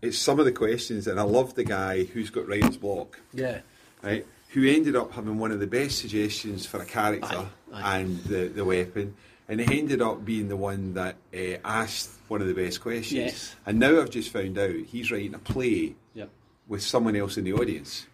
it's 0.00 0.18
some 0.18 0.38
of 0.38 0.44
the 0.44 0.52
questions, 0.52 1.06
and 1.06 1.18
I 1.20 1.22
love 1.22 1.54
the 1.54 1.64
guy 1.64 2.04
who's 2.04 2.30
got 2.30 2.46
writer's 2.48 2.76
block, 2.76 3.20
Yeah. 3.32 3.60
right? 4.02 4.26
Who 4.50 4.66
ended 4.68 4.96
up 4.96 5.12
having 5.12 5.38
one 5.38 5.52
of 5.52 5.60
the 5.60 5.66
best 5.66 5.98
suggestions 6.00 6.66
for 6.66 6.82
a 6.82 6.84
character 6.84 7.26
Aye, 7.26 7.46
aye. 7.72 7.98
and 8.00 8.18
the, 8.24 8.48
the 8.48 8.64
weapon, 8.64 9.14
and 9.48 9.60
he 9.60 9.78
ended 9.78 10.02
up 10.02 10.24
being 10.24 10.48
the 10.48 10.56
one 10.56 10.94
that 10.94 11.16
uh, 11.32 11.56
asked 11.64 12.10
one 12.28 12.40
of 12.42 12.48
the 12.48 12.54
best 12.54 12.80
questions. 12.80 13.12
Yes. 13.12 13.54
And 13.64 13.78
now 13.78 14.00
I've 14.00 14.10
just 14.10 14.30
found 14.32 14.58
out 14.58 14.74
he's 14.74 15.10
writing 15.12 15.34
a 15.34 15.38
play 15.38 15.94
Yep. 16.14 16.30
with 16.68 16.82
someone 16.82 17.14
else 17.16 17.36
in 17.36 17.44
the 17.44 17.52
audience. 17.52 18.06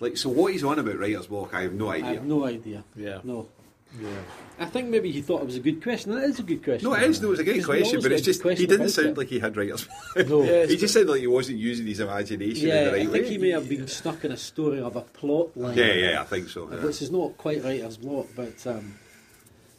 Like, 0.00 0.16
so 0.18 0.28
what 0.28 0.52
he's 0.52 0.64
on 0.64 0.78
about 0.78 0.98
writer's 0.98 1.28
block, 1.28 1.54
I 1.54 1.62
have 1.62 1.72
no 1.72 1.88
idea. 1.90 2.06
I 2.10 2.14
have 2.14 2.24
no 2.26 2.44
idea. 2.44 2.84
Yeah. 2.96 3.20
No. 3.24 3.48
Yeah. 4.00 4.08
I 4.58 4.64
think 4.64 4.88
maybe 4.88 5.10
he 5.12 5.20
thought 5.20 5.42
it 5.42 5.46
was 5.46 5.56
a 5.56 5.60
good 5.60 5.82
question. 5.82 6.12
That 6.14 6.24
is 6.24 6.38
a 6.38 6.42
good 6.42 6.64
question. 6.64 6.88
No, 6.88 6.94
it 6.96 7.02
is. 7.02 7.20
No, 7.20 7.30
it's 7.32 7.40
a 7.40 7.44
great 7.44 7.56
Because 7.56 7.68
we 7.68 7.78
question, 7.80 8.00
but 8.02 8.12
it's 8.12 8.22
just 8.22 8.42
he 8.42 8.66
didn't 8.66 8.88
sound 8.88 9.08
it. 9.08 9.18
like 9.18 9.28
he 9.28 9.38
had 9.38 9.56
writer's. 9.56 9.86
No. 10.28 10.42
Yeah, 10.42 10.64
he 10.66 10.76
just 10.76 10.94
sounded 10.94 11.10
like 11.12 11.20
he 11.20 11.26
wasn't 11.26 11.58
using 11.58 11.86
his 11.86 12.00
imagination 12.00 12.68
in 12.68 12.74
Yeah, 12.74 12.84
the 12.84 12.90
right 12.92 13.00
I 13.08 13.10
think 13.10 13.24
way. 13.24 13.28
he 13.30 13.38
may 13.38 13.50
have 13.50 13.68
been 13.68 13.86
stuck 13.86 14.24
in 14.24 14.32
a 14.32 14.36
story 14.36 14.80
of 14.80 14.96
a 14.96 15.02
plot 15.02 15.56
line. 15.56 15.76
Yeah, 15.76 15.92
yeah, 15.92 16.20
I 16.22 16.24
think 16.24 16.48
so. 16.48 16.68
yeah. 16.70 16.82
Which 16.84 17.02
is 17.02 17.10
not 17.10 17.36
quite 17.36 17.62
writer's 17.62 17.98
block, 17.98 18.28
but 18.34 18.66
um, 18.66 18.94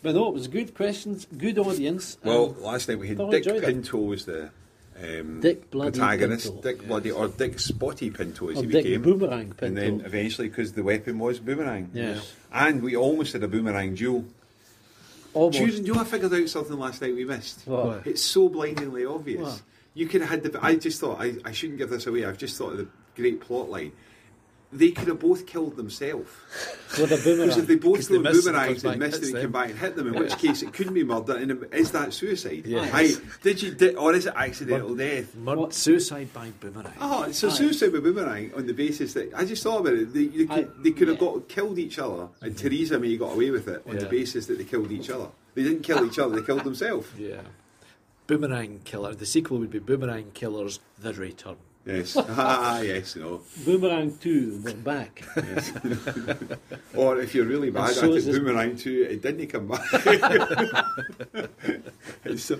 but 0.04 0.14
no, 0.14 0.28
it 0.28 0.34
was 0.36 0.48
good 0.48 0.76
questions, 0.76 1.26
good 1.38 1.58
audience. 1.58 2.18
Well, 2.24 2.46
um, 2.56 2.62
last 2.62 2.88
night 2.88 3.00
we 3.00 3.08
had 3.08 3.18
thoroughly 3.18 3.40
Dick 3.42 3.48
enjoyed 3.48 3.64
it. 3.64 3.68
Pinto 3.68 3.98
was 3.98 4.26
the 4.26 4.52
um, 5.02 5.40
Dick 5.42 5.70
Bloody 5.70 6.00
protagonist. 6.00 6.48
Pinto. 6.48 6.62
Dick 6.62 6.88
Bloody 6.88 7.12
or 7.12 7.28
Dick 7.28 7.60
Spotty 7.60 8.10
Pinto 8.10 8.50
as 8.50 8.58
or 8.58 8.62
he 8.62 8.68
Dick 8.68 8.84
became. 8.84 9.02
Boomerang 9.02 9.54
Pinto. 9.54 9.66
and 9.66 9.78
then 9.78 10.02
eventually, 10.06 10.50
because 10.50 10.74
the 10.74 10.84
weapon 10.84 11.20
was 11.20 11.40
boomerang. 11.40 11.90
Yes. 11.94 12.34
And 12.52 12.82
we 12.82 12.96
almost 12.96 13.34
had 13.34 13.44
a 13.44 13.48
boomerang 13.48 13.96
duel. 13.96 14.26
Almost. 15.34 15.58
Do 15.60 15.66
you, 15.66 15.72
do 15.72 15.84
you 15.84 15.94
know 15.94 16.02
I 16.02 16.04
figured 16.04 16.34
out 16.34 16.50
something 16.50 16.78
last 16.78 17.02
night 17.02 17.14
we 17.14 17.26
missed? 17.26 17.68
What? 17.68 18.08
It's 18.08 18.24
so 18.24 18.50
blindingly 18.50 19.06
obvious. 19.06 19.42
What? 19.42 19.62
You 19.94 20.08
could 20.08 20.22
have 20.22 20.30
had 20.30 20.44
the. 20.44 20.60
I 20.64 20.76
just 20.76 21.00
thought 21.00 21.20
I, 21.20 21.36
I 21.46 21.52
shouldn't 21.52 21.78
give 21.80 21.90
this 21.90 22.08
away. 22.08 22.26
I've 22.26 22.38
just 22.38 22.58
thought 22.58 22.72
of 22.74 22.78
the 22.78 22.88
great 23.16 23.42
plot 23.42 23.70
line. 23.70 23.92
They 24.72 24.92
could 24.92 25.08
have 25.08 25.20
both 25.20 25.46
killed 25.48 25.78
themselves 25.78 26.30
With 27.00 27.12
a 27.12 27.16
because 27.16 27.58
if 27.58 27.68
they 27.68 27.76
both 27.76 28.00
they 28.00 28.04
threw 28.04 28.20
missed 28.20 28.48
and 28.48 28.56
boomerangs 28.56 28.84
and 28.84 28.92
and 28.94 29.00
missed 29.00 29.24
and 29.24 29.36
it 29.36 29.42
came 29.42 29.52
back 29.52 29.70
and 29.70 29.80
hit 29.80 29.96
them, 29.96 30.08
in 30.08 30.20
which 30.20 30.38
case 30.38 30.62
it 30.62 30.74
couldn't 30.74 30.94
be 30.94 31.04
murder. 31.06 31.38
And 31.38 31.66
is 31.74 31.92
that 31.92 32.14
suicide? 32.14 32.64
Yes. 32.66 32.92
Aye. 32.94 33.16
Did 33.44 33.62
you? 33.62 33.74
Did, 33.74 33.96
or 33.96 34.14
is 34.14 34.26
it 34.26 34.34
accidental 34.36 34.94
death? 34.96 35.34
Murder, 35.36 35.72
suicide 35.72 36.34
by 36.34 36.50
boomerang. 36.60 36.94
Ah, 37.00 37.26
oh, 37.28 37.32
so 37.32 37.48
Aye. 37.48 37.52
suicide 37.52 37.94
by 37.94 38.00
boomerang 38.00 38.54
on 38.56 38.68
the 38.68 38.74
basis 38.74 39.14
that 39.14 39.34
I 39.34 39.46
just 39.46 39.64
thought 39.64 39.80
about 39.82 39.94
it. 39.94 40.14
They, 40.14 40.26
they, 40.26 40.46
could, 40.46 40.66
Aye. 40.66 40.72
they 40.80 40.92
could 40.92 41.08
have 41.08 41.22
Yeah. 41.22 41.28
got 41.28 41.48
killed 41.48 41.80
each 41.80 42.00
other, 42.00 42.28
and 42.42 42.58
Theresa 42.58 43.00
May 43.00 43.16
got 43.16 43.34
away 43.36 43.52
with 43.52 43.68
it 43.70 43.84
on 43.88 43.98
the 43.98 44.06
basis 44.06 44.48
that 44.48 44.58
they 44.58 44.66
killed 44.66 44.92
each 44.92 45.10
other. 45.10 45.30
They 45.56 45.64
didn't 45.64 45.84
kill 45.84 46.06
each 46.06 46.20
other; 46.20 46.36
they 46.40 46.46
killed 46.46 46.64
themselves. 46.66 47.08
Yeah. 47.18 47.42
Boomerang 48.28 48.82
Killer. 48.84 49.16
The 49.16 49.26
sequel 49.26 49.60
would 49.60 49.72
be 49.72 49.80
Boomerang 49.80 50.32
Killers: 50.34 50.80
The 51.00 51.14
Return. 51.14 51.56
Yes. 51.88 52.18
ah, 52.20 52.82
yes, 52.82 53.16
no. 53.16 53.42
Boomerang 53.66 54.18
2, 54.18 54.62
we're 54.64 54.74
back. 54.74 55.24
Or 56.96 57.20
if 57.22 57.34
you're 57.36 57.46
really 57.46 57.70
bad 57.70 57.92
so 57.92 58.14
at 58.16 58.24
it, 58.24 58.26
Boomerang 58.26 58.76
2, 58.76 59.08
it 59.10 59.22
didn't 59.22 59.48
come 59.48 59.68
back. 59.68 59.82
So- 62.38 62.60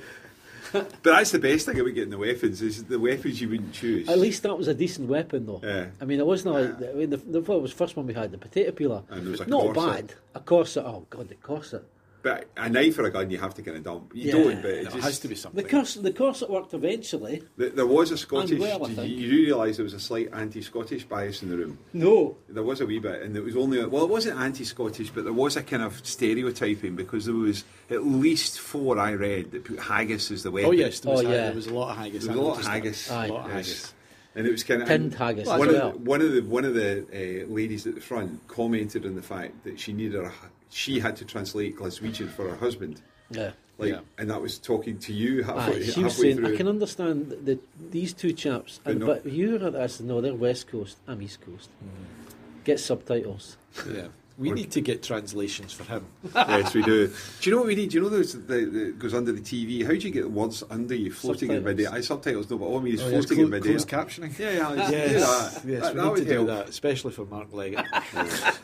but 0.72 1.02
that's 1.02 1.32
the 1.32 1.40
best 1.40 1.66
thing 1.66 1.80
about 1.80 1.94
getting 1.94 2.10
the 2.10 2.18
weapons, 2.18 2.62
is 2.62 2.84
the 2.84 3.00
weapons 3.00 3.40
you 3.42 3.50
wouldn't 3.50 3.74
choose. 3.74 4.10
At 4.10 4.20
least 4.20 4.44
that 4.44 4.58
was 4.58 4.68
a 4.68 4.74
decent 4.74 5.08
weapon, 5.08 5.46
though. 5.46 5.62
Yeah. 5.64 5.88
I 6.02 6.06
mean, 6.06 6.20
it 6.20 6.26
wasn't 6.26 6.56
like 6.56 6.90
I 6.90 6.94
mean, 6.94 7.10
the, 7.10 7.18
the, 7.18 7.42
what 7.42 7.62
was 7.62 7.72
the 7.72 7.78
first 7.78 7.96
one 7.96 8.06
we 8.06 8.14
had, 8.14 8.32
the 8.32 8.38
potato 8.38 8.72
peeler. 8.72 9.04
And 9.10 9.24
there 9.24 9.32
was 9.32 9.42
a 9.42 9.46
Not 9.46 9.74
corset. 9.74 10.08
bad. 10.08 10.14
A 10.36 10.40
corset. 10.42 10.84
Oh 10.86 11.06
God, 11.10 11.30
the 11.30 11.36
corset. 11.36 11.84
But 12.28 12.50
a 12.58 12.68
knife 12.70 12.98
or 13.00 13.04
a 13.06 13.12
gun 13.12 13.30
you 13.30 13.38
have 13.38 13.54
to 13.56 13.62
kind 13.62 13.78
of 13.78 13.84
dump. 13.84 14.12
You 14.14 14.26
Yeah. 14.26 14.32
don't, 14.34 14.62
but 14.62 14.72
it 14.72 14.78
It 14.80 14.84
just... 14.92 14.98
has 14.98 15.20
to 15.20 15.28
be 15.28 15.36
something. 15.36 15.64
The 15.64 15.70
something. 15.70 15.80
corset, 15.80 16.04
the 16.04 16.12
corset 16.14 16.50
worked 16.50 16.74
eventually. 16.74 17.42
Th- 17.58 17.74
There 17.74 17.86
was 17.86 18.12
a 18.12 18.18
Scottish... 18.18 18.60
well, 18.60 18.86
I 18.86 19.04
you, 19.04 19.16
you 19.18 19.30
do 19.32 19.46
realise 19.46 19.78
there 19.78 19.84
was 19.86 19.94
a 19.94 20.00
slight 20.00 20.30
anti-Scottish 20.34 21.06
bias 21.06 21.42
in 21.44 21.50
the 21.50 21.58
room. 21.58 21.78
No. 21.94 22.36
There 22.50 22.64
was 22.64 22.82
a 22.82 22.86
wee 22.86 23.00
bit, 23.00 23.22
and 23.22 23.36
it 23.38 23.44
was 23.44 23.56
only 23.56 23.84
well, 23.86 24.04
it 24.04 24.10
wasn't 24.10 24.40
anti-Scottish, 24.40 25.12
but 25.12 25.24
there 25.24 25.34
was 25.34 25.56
a 25.56 25.64
kind 25.64 25.84
of 25.84 26.06
stereotyping 26.06 26.96
because 26.96 27.26
there 27.28 27.36
was 27.36 27.64
at 27.90 28.06
least 28.06 28.60
four 28.60 29.00
I 29.00 29.14
read 29.14 29.52
that 29.52 29.64
put 29.64 29.80
haggis 29.80 30.30
as 30.32 30.44
the 30.44 30.52
weapon. 30.52 30.70
Oh 30.70 30.74
yes, 30.74 31.00
there 31.00 31.14
was, 31.14 31.24
Oh, 31.26 31.30
yeah. 31.30 31.38
there 31.48 31.54
was 31.56 31.68
a 31.68 31.74
lot 31.74 31.92
of 31.92 31.98
haggis. 31.98 32.26
There 32.26 32.36
was 32.36 32.40
I 32.40 32.42
a 32.42 32.46
lot 32.48 32.60
of 32.60 32.66
haggis. 32.68 33.12
Aye. 33.12 33.26
A 33.28 33.34
lot 33.34 33.46
of 33.46 33.56
Yes. 33.56 33.56
haggis. 33.68 33.94
and 34.36 34.46
it 34.48 34.52
was 34.52 34.64
kind 34.64 34.82
of 34.82 34.88
Tinned 34.88 35.14
haggis 35.16 35.48
One 35.48 35.62
as 35.70 35.76
of, 35.76 35.82
well. 35.82 35.92
the, 35.94 35.98
one 36.00 36.22
of 36.22 36.32
the 36.34 36.42
one 36.42 36.66
of 36.66 36.74
the 36.74 37.06
uh, 37.48 37.52
ladies 37.54 37.88
at 37.88 37.96
the 37.96 38.02
front 38.02 38.46
commented 38.48 39.06
on 39.06 39.16
the 39.16 39.22
fact 39.22 39.64
that 39.64 39.80
she 39.80 39.94
needed 39.94 40.16
a, 40.22 40.32
she 40.70 41.00
had 41.00 41.16
to 41.18 41.26
translate 41.26 41.78
Glaswegian 41.78 42.30
for 42.30 42.50
her 42.50 42.56
husband, 42.58 43.02
Yeah. 43.32 43.52
like, 43.78 43.92
Yeah. 43.92 44.00
and 44.18 44.30
that 44.30 44.42
was 44.42 44.58
talking 44.60 44.98
to 45.00 45.14
you 45.14 45.44
halfway, 45.44 45.78
Aye, 45.78 45.84
she 45.84 46.04
was 46.04 46.14
halfway 46.14 46.34
saying, 46.34 46.38
through. 46.38 46.54
I 46.54 46.58
can 46.58 46.68
understand 46.68 47.30
the, 47.46 47.60
these 47.92 48.14
two 48.14 48.34
chaps, 48.34 48.80
But 48.84 48.92
and, 48.92 49.00
no- 49.02 49.06
but 49.08 49.26
you're 49.32 49.64
at 49.66 49.76
us. 49.76 50.00
No, 50.00 50.22
they're 50.22 50.34
West 50.36 50.68
Coast. 50.68 50.98
I'm 51.08 51.22
East 51.22 51.42
Coast. 51.42 51.70
Mm. 51.84 52.64
Get 52.64 52.80
subtitles. 52.80 53.58
Yeah. 53.92 54.08
We 54.40 54.52
need 54.52 54.70
to 54.74 54.82
get 54.82 55.02
translations 55.02 55.74
for 55.74 55.84
him. 55.86 56.06
yes, 56.36 56.76
we 56.76 56.84
do. 56.84 57.08
Do 57.08 57.14
you 57.42 57.52
know 57.56 57.58
what 57.62 57.66
we 57.70 57.74
need? 57.74 57.90
Do 57.90 57.96
you 57.98 58.04
know 58.04 58.10
those 58.10 58.34
that 58.34 58.48
that 58.48 59.00
goes 59.00 59.16
under 59.16 59.32
the 59.32 59.42
TV? 59.42 59.82
How 59.84 59.90
do 59.90 59.98
you 59.98 60.12
get 60.12 60.30
words 60.30 60.64
under 60.70 60.94
you 60.94 61.12
floating 61.12 61.50
in 61.50 61.56
Subtitles. 61.64 61.66
midair? 61.78 61.92
I 61.92 62.02
subtitles 62.02 62.48
no, 62.52 62.60
but 62.60 62.66
all 62.66 62.78
I 62.78 62.84
mean 62.84 62.94
is 62.94 63.02
Oh, 63.02 63.06
yes, 63.10 63.26
floating 63.26 63.40
in 63.40 63.44
clo- 63.50 63.58
midair. 63.58 63.72
closed 63.72 63.90
captioning. 63.90 64.38
Yeah, 64.38 64.52
yeah, 64.52 64.70
let's 64.76 64.92
Yes, 64.92 65.12
that. 65.12 65.68
yes, 65.68 65.82
that, 65.82 65.94
we 65.96 65.98
that 65.98 66.04
need 66.04 66.10
would 66.12 66.18
to 66.20 66.26
do 66.26 66.32
help. 66.34 66.48
that, 66.50 66.70
especially 66.70 67.12
for 67.14 67.26
Mark 67.26 67.52
Leggatt. 67.52 68.58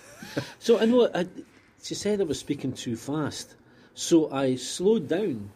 So 0.59 0.79
I 0.79 0.85
know 0.85 1.09
I, 1.11 1.25
she 1.83 1.95
said 1.95 2.21
I 2.21 2.23
was 2.23 2.39
speaking 2.39 2.73
too 2.73 2.95
fast, 2.95 3.55
so 3.93 4.31
I 4.31 4.55
slowed 4.55 5.07
down, 5.09 5.51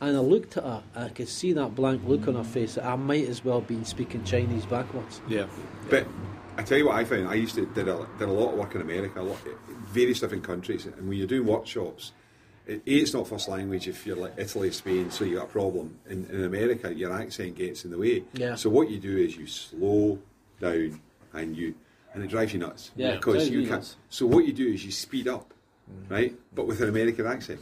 and 0.00 0.16
I 0.16 0.20
looked 0.20 0.56
at 0.56 0.64
her. 0.64 0.82
And 0.94 1.04
I 1.04 1.08
could 1.10 1.28
see 1.28 1.52
that 1.52 1.74
blank 1.74 2.02
look 2.06 2.26
on 2.26 2.34
her 2.34 2.44
face. 2.44 2.74
That 2.74 2.86
I 2.86 2.96
might 2.96 3.28
as 3.28 3.44
well 3.44 3.60
been 3.60 3.84
speaking 3.84 4.24
Chinese 4.24 4.66
backwards. 4.66 5.20
yeah. 5.28 5.46
But 5.90 6.06
I 6.56 6.62
tell 6.62 6.78
you 6.78 6.86
what 6.86 6.96
I 6.96 7.04
found. 7.04 7.28
I 7.28 7.34
used 7.34 7.54
to 7.56 7.66
did 7.66 7.88
a, 7.88 8.06
did 8.18 8.28
a 8.28 8.32
lot 8.32 8.52
of 8.52 8.58
work 8.58 8.74
in 8.74 8.80
America, 8.80 9.20
a 9.20 9.22
lot, 9.22 9.38
various 9.88 10.20
different 10.20 10.44
countries, 10.44 10.86
and 10.86 11.08
when 11.08 11.18
you're 11.18 11.26
doing 11.26 11.46
workshops, 11.46 12.12
it, 12.66 12.82
a 12.86 12.90
it's 12.90 13.12
not 13.12 13.28
first 13.28 13.48
language 13.48 13.86
if 13.86 14.06
you're 14.06 14.16
like 14.16 14.34
Italy, 14.38 14.70
Spain, 14.70 15.10
so 15.10 15.24
you 15.24 15.36
got 15.36 15.44
a 15.44 15.48
problem. 15.48 15.98
In, 16.08 16.24
in 16.30 16.44
America, 16.44 16.94
your 16.94 17.12
accent 17.12 17.56
gets 17.56 17.84
in 17.84 17.90
the 17.90 17.98
way. 17.98 18.24
Yeah. 18.32 18.54
So 18.54 18.70
what 18.70 18.88
you 18.88 18.98
do 18.98 19.16
is 19.18 19.36
you 19.36 19.46
slow 19.46 20.18
down 20.60 21.00
and 21.34 21.56
you 21.56 21.74
and 22.14 22.24
it 22.24 22.28
drives 22.28 22.52
you 22.52 22.60
nuts. 22.60 22.92
Yeah, 22.96 23.16
because 23.16 23.50
you 23.50 23.60
can't. 23.60 23.72
nuts. 23.72 23.96
So 24.08 24.26
what 24.26 24.46
you 24.46 24.52
do 24.52 24.66
is 24.66 24.84
you 24.84 24.92
speed 24.92 25.28
up, 25.28 25.52
mm-hmm. 25.90 26.12
right? 26.12 26.34
But 26.54 26.66
with 26.66 26.80
an 26.80 26.88
American 26.88 27.26
accent. 27.26 27.60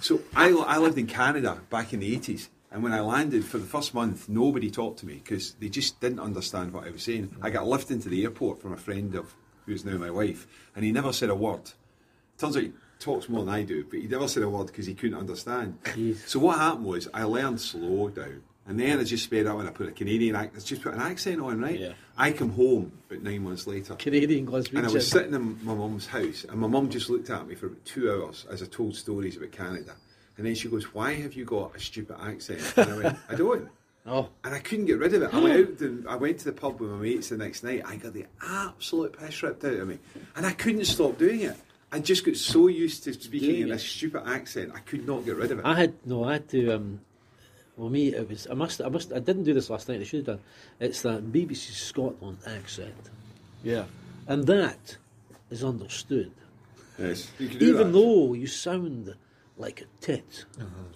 so 0.00 0.20
I, 0.34 0.50
I 0.50 0.78
lived 0.78 0.98
in 0.98 1.06
Canada 1.06 1.60
back 1.70 1.92
in 1.92 2.00
the 2.00 2.18
80s. 2.18 2.48
And 2.70 2.82
when 2.82 2.92
I 2.92 3.00
landed 3.00 3.44
for 3.44 3.58
the 3.58 3.66
first 3.66 3.92
month, 3.92 4.30
nobody 4.30 4.70
talked 4.70 5.00
to 5.00 5.06
me 5.06 5.20
because 5.22 5.52
they 5.60 5.68
just 5.68 6.00
didn't 6.00 6.20
understand 6.20 6.72
what 6.72 6.86
I 6.86 6.90
was 6.90 7.02
saying. 7.02 7.36
I 7.42 7.50
got 7.50 7.66
lifted 7.66 7.94
into 7.94 8.08
the 8.08 8.22
airport 8.24 8.62
from 8.62 8.72
a 8.72 8.78
friend 8.78 9.14
of 9.14 9.34
who's 9.66 9.84
now 9.84 9.98
my 9.98 10.10
wife, 10.10 10.46
and 10.74 10.84
he 10.84 10.90
never 10.90 11.12
said 11.12 11.28
a 11.28 11.34
word. 11.34 11.70
Turns 12.38 12.56
out 12.56 12.62
he 12.62 12.72
talks 12.98 13.28
more 13.28 13.44
than 13.44 13.52
I 13.52 13.62
do, 13.62 13.84
but 13.84 14.00
he 14.00 14.08
never 14.08 14.26
said 14.26 14.42
a 14.42 14.48
word 14.48 14.68
because 14.68 14.86
he 14.86 14.94
couldn't 14.94 15.18
understand. 15.18 15.82
Jeez. 15.84 16.26
So 16.26 16.40
what 16.40 16.58
happened 16.58 16.86
was 16.86 17.08
I 17.12 17.24
learned 17.24 17.60
slow 17.60 18.08
down. 18.08 18.42
And 18.66 18.78
then 18.78 19.00
I 19.00 19.04
just 19.04 19.24
sped 19.24 19.46
up 19.46 19.58
and 19.58 19.68
I 19.68 19.72
put 19.72 19.88
a 19.88 19.92
Canadian 19.92 20.36
accent, 20.36 20.64
just 20.64 20.82
put 20.82 20.94
an 20.94 21.00
accent 21.00 21.40
on, 21.40 21.60
right? 21.60 21.78
Yeah. 21.78 21.92
I 22.16 22.30
come 22.30 22.50
home 22.50 22.92
about 23.10 23.22
nine 23.22 23.42
months 23.42 23.66
later. 23.66 23.94
Canadian 23.96 24.46
Glaswegian. 24.46 24.78
And 24.78 24.86
I 24.86 24.92
was 24.92 25.08
sitting 25.10 25.34
in 25.34 25.64
my 25.64 25.74
mum's 25.74 26.06
house, 26.06 26.44
and 26.48 26.60
my 26.60 26.68
mum 26.68 26.88
just 26.88 27.10
looked 27.10 27.28
at 27.30 27.46
me 27.46 27.56
for 27.56 27.66
about 27.66 27.84
two 27.84 28.10
hours 28.10 28.46
as 28.50 28.62
I 28.62 28.66
told 28.66 28.94
stories 28.94 29.36
about 29.36 29.50
Canada. 29.50 29.94
And 30.36 30.46
then 30.46 30.54
she 30.54 30.68
goes, 30.68 30.94
Why 30.94 31.14
have 31.14 31.34
you 31.34 31.44
got 31.44 31.74
a 31.74 31.80
stupid 31.80 32.16
accent? 32.20 32.60
And 32.76 32.92
I 32.92 32.96
went, 32.96 33.18
I 33.28 33.34
don't. 33.34 33.68
Oh. 34.04 34.30
and 34.42 34.52
I 34.52 34.58
couldn't 34.58 34.86
get 34.86 34.98
rid 34.98 35.14
of 35.14 35.22
it. 35.22 35.32
I 35.32 35.38
went 35.38 35.80
out. 35.80 36.12
I 36.12 36.16
went 36.16 36.38
to 36.40 36.46
the 36.46 36.52
pub 36.52 36.80
with 36.80 36.90
my 36.90 36.96
mates 36.96 37.28
the 37.28 37.36
next 37.36 37.62
night. 37.62 37.82
I 37.84 37.94
got 37.94 38.12
the 38.12 38.26
absolute 38.44 39.16
piss 39.16 39.40
ripped 39.44 39.64
out 39.64 39.74
of 39.74 39.86
me, 39.86 40.00
and 40.34 40.44
I 40.44 40.50
couldn't 40.50 40.84
stop 40.86 41.18
doing 41.18 41.42
it. 41.42 41.56
I 41.92 42.00
just 42.00 42.24
got 42.24 42.34
so 42.34 42.66
used 42.66 43.04
to 43.04 43.12
speaking 43.14 43.60
in 43.60 43.70
a 43.70 43.78
stupid 43.78 44.24
accent. 44.26 44.72
I 44.74 44.80
could 44.80 45.06
not 45.06 45.24
get 45.24 45.36
rid 45.36 45.52
of 45.52 45.60
it. 45.60 45.64
I 45.64 45.76
had 45.76 45.94
no. 46.04 46.24
I 46.24 46.32
had 46.32 46.48
to. 46.48 46.72
Um, 46.72 47.00
well, 47.76 47.88
me, 47.90 48.08
it 48.14 48.28
was. 48.28 48.46
I 48.50 48.54
must. 48.54 48.80
I 48.82 48.88
must. 48.88 49.12
I 49.12 49.18
didn't 49.18 49.44
do 49.44 49.54
this 49.54 49.70
last 49.70 49.88
night. 49.88 50.00
I 50.00 50.04
should 50.04 50.26
have 50.26 50.36
done. 50.36 50.40
It's 50.80 51.02
that 51.02 51.32
BBC 51.32 51.72
Scotland 51.72 52.38
accent, 52.46 53.10
Yeah. 53.64 53.84
and 54.26 54.44
that 54.46 54.96
is 55.50 55.64
understood. 55.64 56.32
yes, 56.98 57.30
you 57.38 57.48
can 57.48 57.58
do 57.58 57.68
Even 57.68 57.86
that. 57.88 57.92
though 57.98 58.34
you 58.34 58.46
sound 58.46 59.14
like 59.56 59.80
a 59.82 59.84
tit. 60.04 60.44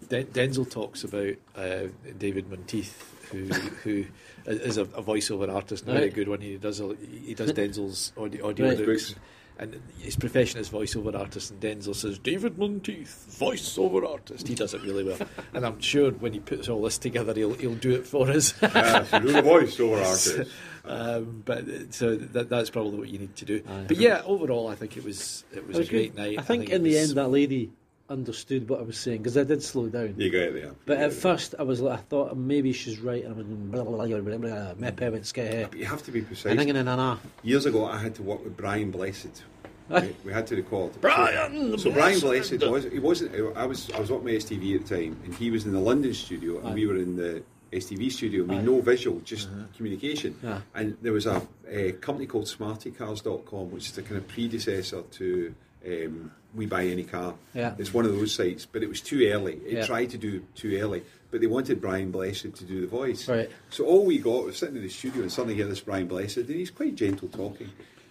Den- 0.08 0.26
Denzil 0.26 0.68
talks 0.70 1.04
about 1.04 1.34
uh, 1.56 1.84
David 2.18 2.48
Monteith, 2.50 3.28
who 3.32 3.44
who 3.84 4.04
is 4.46 4.76
a, 4.76 4.82
a 4.82 5.02
voiceover 5.02 5.52
artist, 5.52 5.86
and 5.86 5.96
a 5.96 6.00
very 6.00 6.10
good 6.10 6.28
one. 6.28 6.40
He 6.40 6.56
does 6.56 6.80
a, 6.80 6.94
he 7.24 7.34
does 7.34 7.52
Denzil's 7.52 8.12
audio, 8.16 8.48
audio 8.48 8.68
Right. 8.68 9.14
Books, 9.56 9.74
and 9.74 9.82
his 10.00 10.16
profession 10.16 10.60
is 10.60 10.68
voiceover 10.68 11.18
artist. 11.18 11.50
And 11.50 11.60
Denzil 11.60 11.94
says 11.94 12.18
David 12.18 12.58
Monteith, 12.58 13.36
voiceover 13.38 14.08
artist. 14.08 14.46
He 14.48 14.54
does 14.54 14.74
it 14.74 14.82
really 14.82 15.04
well, 15.04 15.18
and 15.54 15.66
I'm 15.66 15.80
sure 15.80 16.10
when 16.12 16.32
he 16.32 16.40
puts 16.40 16.68
all 16.68 16.82
this 16.82 16.98
together, 16.98 17.34
he'll 17.34 17.54
he'll 17.54 17.74
do 17.74 17.92
it 17.92 18.06
for 18.06 18.28
us. 18.30 18.54
Yes, 18.76 19.12
you 19.12 19.20
do 19.20 19.32
the 19.32 19.42
voice 19.42 19.80
artist. 19.80 20.50
um, 20.84 21.42
but 21.44 21.68
uh, 21.68 21.90
so 21.90 22.16
that, 22.16 22.48
that's 22.48 22.70
probably 22.70 22.98
what 22.98 23.08
you 23.08 23.18
need 23.18 23.34
to 23.36 23.44
do. 23.44 23.62
But 23.88 23.96
yeah, 23.96 24.22
overall, 24.24 24.68
I 24.68 24.74
think 24.74 24.96
it 24.96 25.04
was 25.04 25.44
it 25.52 25.66
was, 25.66 25.76
It 25.76 25.78
was 25.80 25.88
a 25.88 25.90
great 25.90 26.14
good. 26.14 26.22
night. 26.22 26.38
I 26.38 26.42
think, 26.42 26.68
it 26.68 26.72
in 26.72 26.82
the 26.82 26.98
end 26.98 27.12
that 27.12 27.28
lady 27.28 27.70
understood 28.08 28.68
what 28.68 28.80
I 28.80 28.82
was 28.82 28.98
saying 28.98 29.18
because 29.18 29.36
I 29.36 29.44
did 29.44 29.62
slow 29.62 29.88
down. 29.88 30.14
You 30.16 30.30
got 30.30 30.42
it 30.42 30.54
there. 30.54 30.72
But 30.84 30.98
at 30.98 31.12
first 31.12 31.54
I 31.58 31.62
was 31.62 31.80
like, 31.80 31.98
I 31.98 32.02
thought 32.02 32.36
maybe 32.36 32.72
she's 32.72 32.98
right, 33.00 33.24
and 33.24 33.34
I 33.34 33.36
went 33.36 33.72
blah 33.72 33.84
blah 33.84 34.06
blah 34.06 34.20
blah 34.20 34.38
blah. 34.38 34.74
My 34.78 34.90
parents 34.90 35.32
get 35.32 35.52
here. 35.52 35.68
But 35.70 35.78
you 35.78 35.86
have 35.86 36.02
to 36.04 36.12
be 36.12 36.22
precise. 36.22 36.52
And 36.52 36.60
I'm 36.60 36.66
gonna 36.66 37.20
Years 37.42 37.66
ago, 37.66 37.86
I 37.86 37.98
had 37.98 38.14
to 38.16 38.22
work 38.22 38.44
with 38.44 38.56
Brian 38.56 38.90
Blessed. 38.90 39.42
We, 39.88 40.16
we 40.24 40.32
had 40.32 40.48
to 40.48 40.56
record. 40.56 41.00
Brian 41.00 41.70
So, 41.70 41.76
so 41.76 41.92
Brian 41.92 42.18
Blessed 42.18 42.60
was 42.68 42.84
he 42.84 42.98
wasn't. 42.98 43.56
I 43.56 43.66
was 43.66 43.88
I 43.92 44.00
was 44.00 44.10
working 44.10 44.24
with 44.24 44.44
STV 44.44 44.80
at 44.80 44.86
the 44.86 44.96
time, 44.96 45.20
and 45.24 45.32
he 45.32 45.52
was 45.52 45.64
in 45.64 45.72
the 45.72 45.78
London 45.78 46.12
studio, 46.12 46.58
and 46.58 46.68
Aye. 46.70 46.74
we 46.74 46.86
were 46.88 46.96
in 46.96 47.14
the 47.14 47.44
STV 47.72 48.10
studio. 48.10 48.42
with 48.42 48.58
Aye. 48.58 48.62
no 48.62 48.80
visual, 48.80 49.20
just 49.20 49.48
uh-huh. 49.48 49.66
communication. 49.76 50.36
Yeah. 50.42 50.60
And 50.74 50.96
there 51.02 51.12
was 51.12 51.26
a, 51.26 51.40
a 51.68 51.92
company 51.92 52.26
called 52.26 52.46
SmartyCars.com, 52.46 53.70
which 53.70 53.86
is 53.86 53.92
the 53.92 54.02
kind 54.02 54.16
of 54.16 54.26
predecessor 54.26 55.02
to. 55.02 55.54
Um, 55.86 56.32
we 56.54 56.66
buy 56.66 56.84
any 56.86 57.04
car. 57.04 57.34
Yeah. 57.54 57.74
It's 57.78 57.92
one 57.92 58.06
of 58.06 58.12
those 58.12 58.34
sites, 58.34 58.66
but 58.66 58.82
it 58.82 58.88
was 58.88 59.00
too 59.00 59.28
early. 59.30 59.54
It 59.66 59.72
Yeah. 59.72 59.86
tried 59.86 60.10
to 60.10 60.18
do 60.18 60.42
too 60.54 60.76
early, 60.80 61.02
but 61.30 61.40
they 61.42 61.46
wanted 61.46 61.80
Brian 61.80 62.10
Blessed 62.10 62.54
to 62.54 62.64
do 62.64 62.80
the 62.80 62.86
voice. 62.86 63.28
Right. 63.28 63.50
So 63.70 63.84
all 63.84 64.04
we 64.06 64.18
got 64.18 64.44
was 64.46 64.56
sitting 64.56 64.76
in 64.76 64.82
the 64.82 64.88
studio 64.88 65.22
and 65.22 65.30
suddenly 65.30 65.54
hear 65.54 65.66
this 65.66 65.80
Brian 65.80 66.06
Blessed, 66.06 66.38
and 66.38 66.48
he's 66.50 66.70
quite 66.70 66.94
gentle 66.94 67.28
talking. 67.28 67.68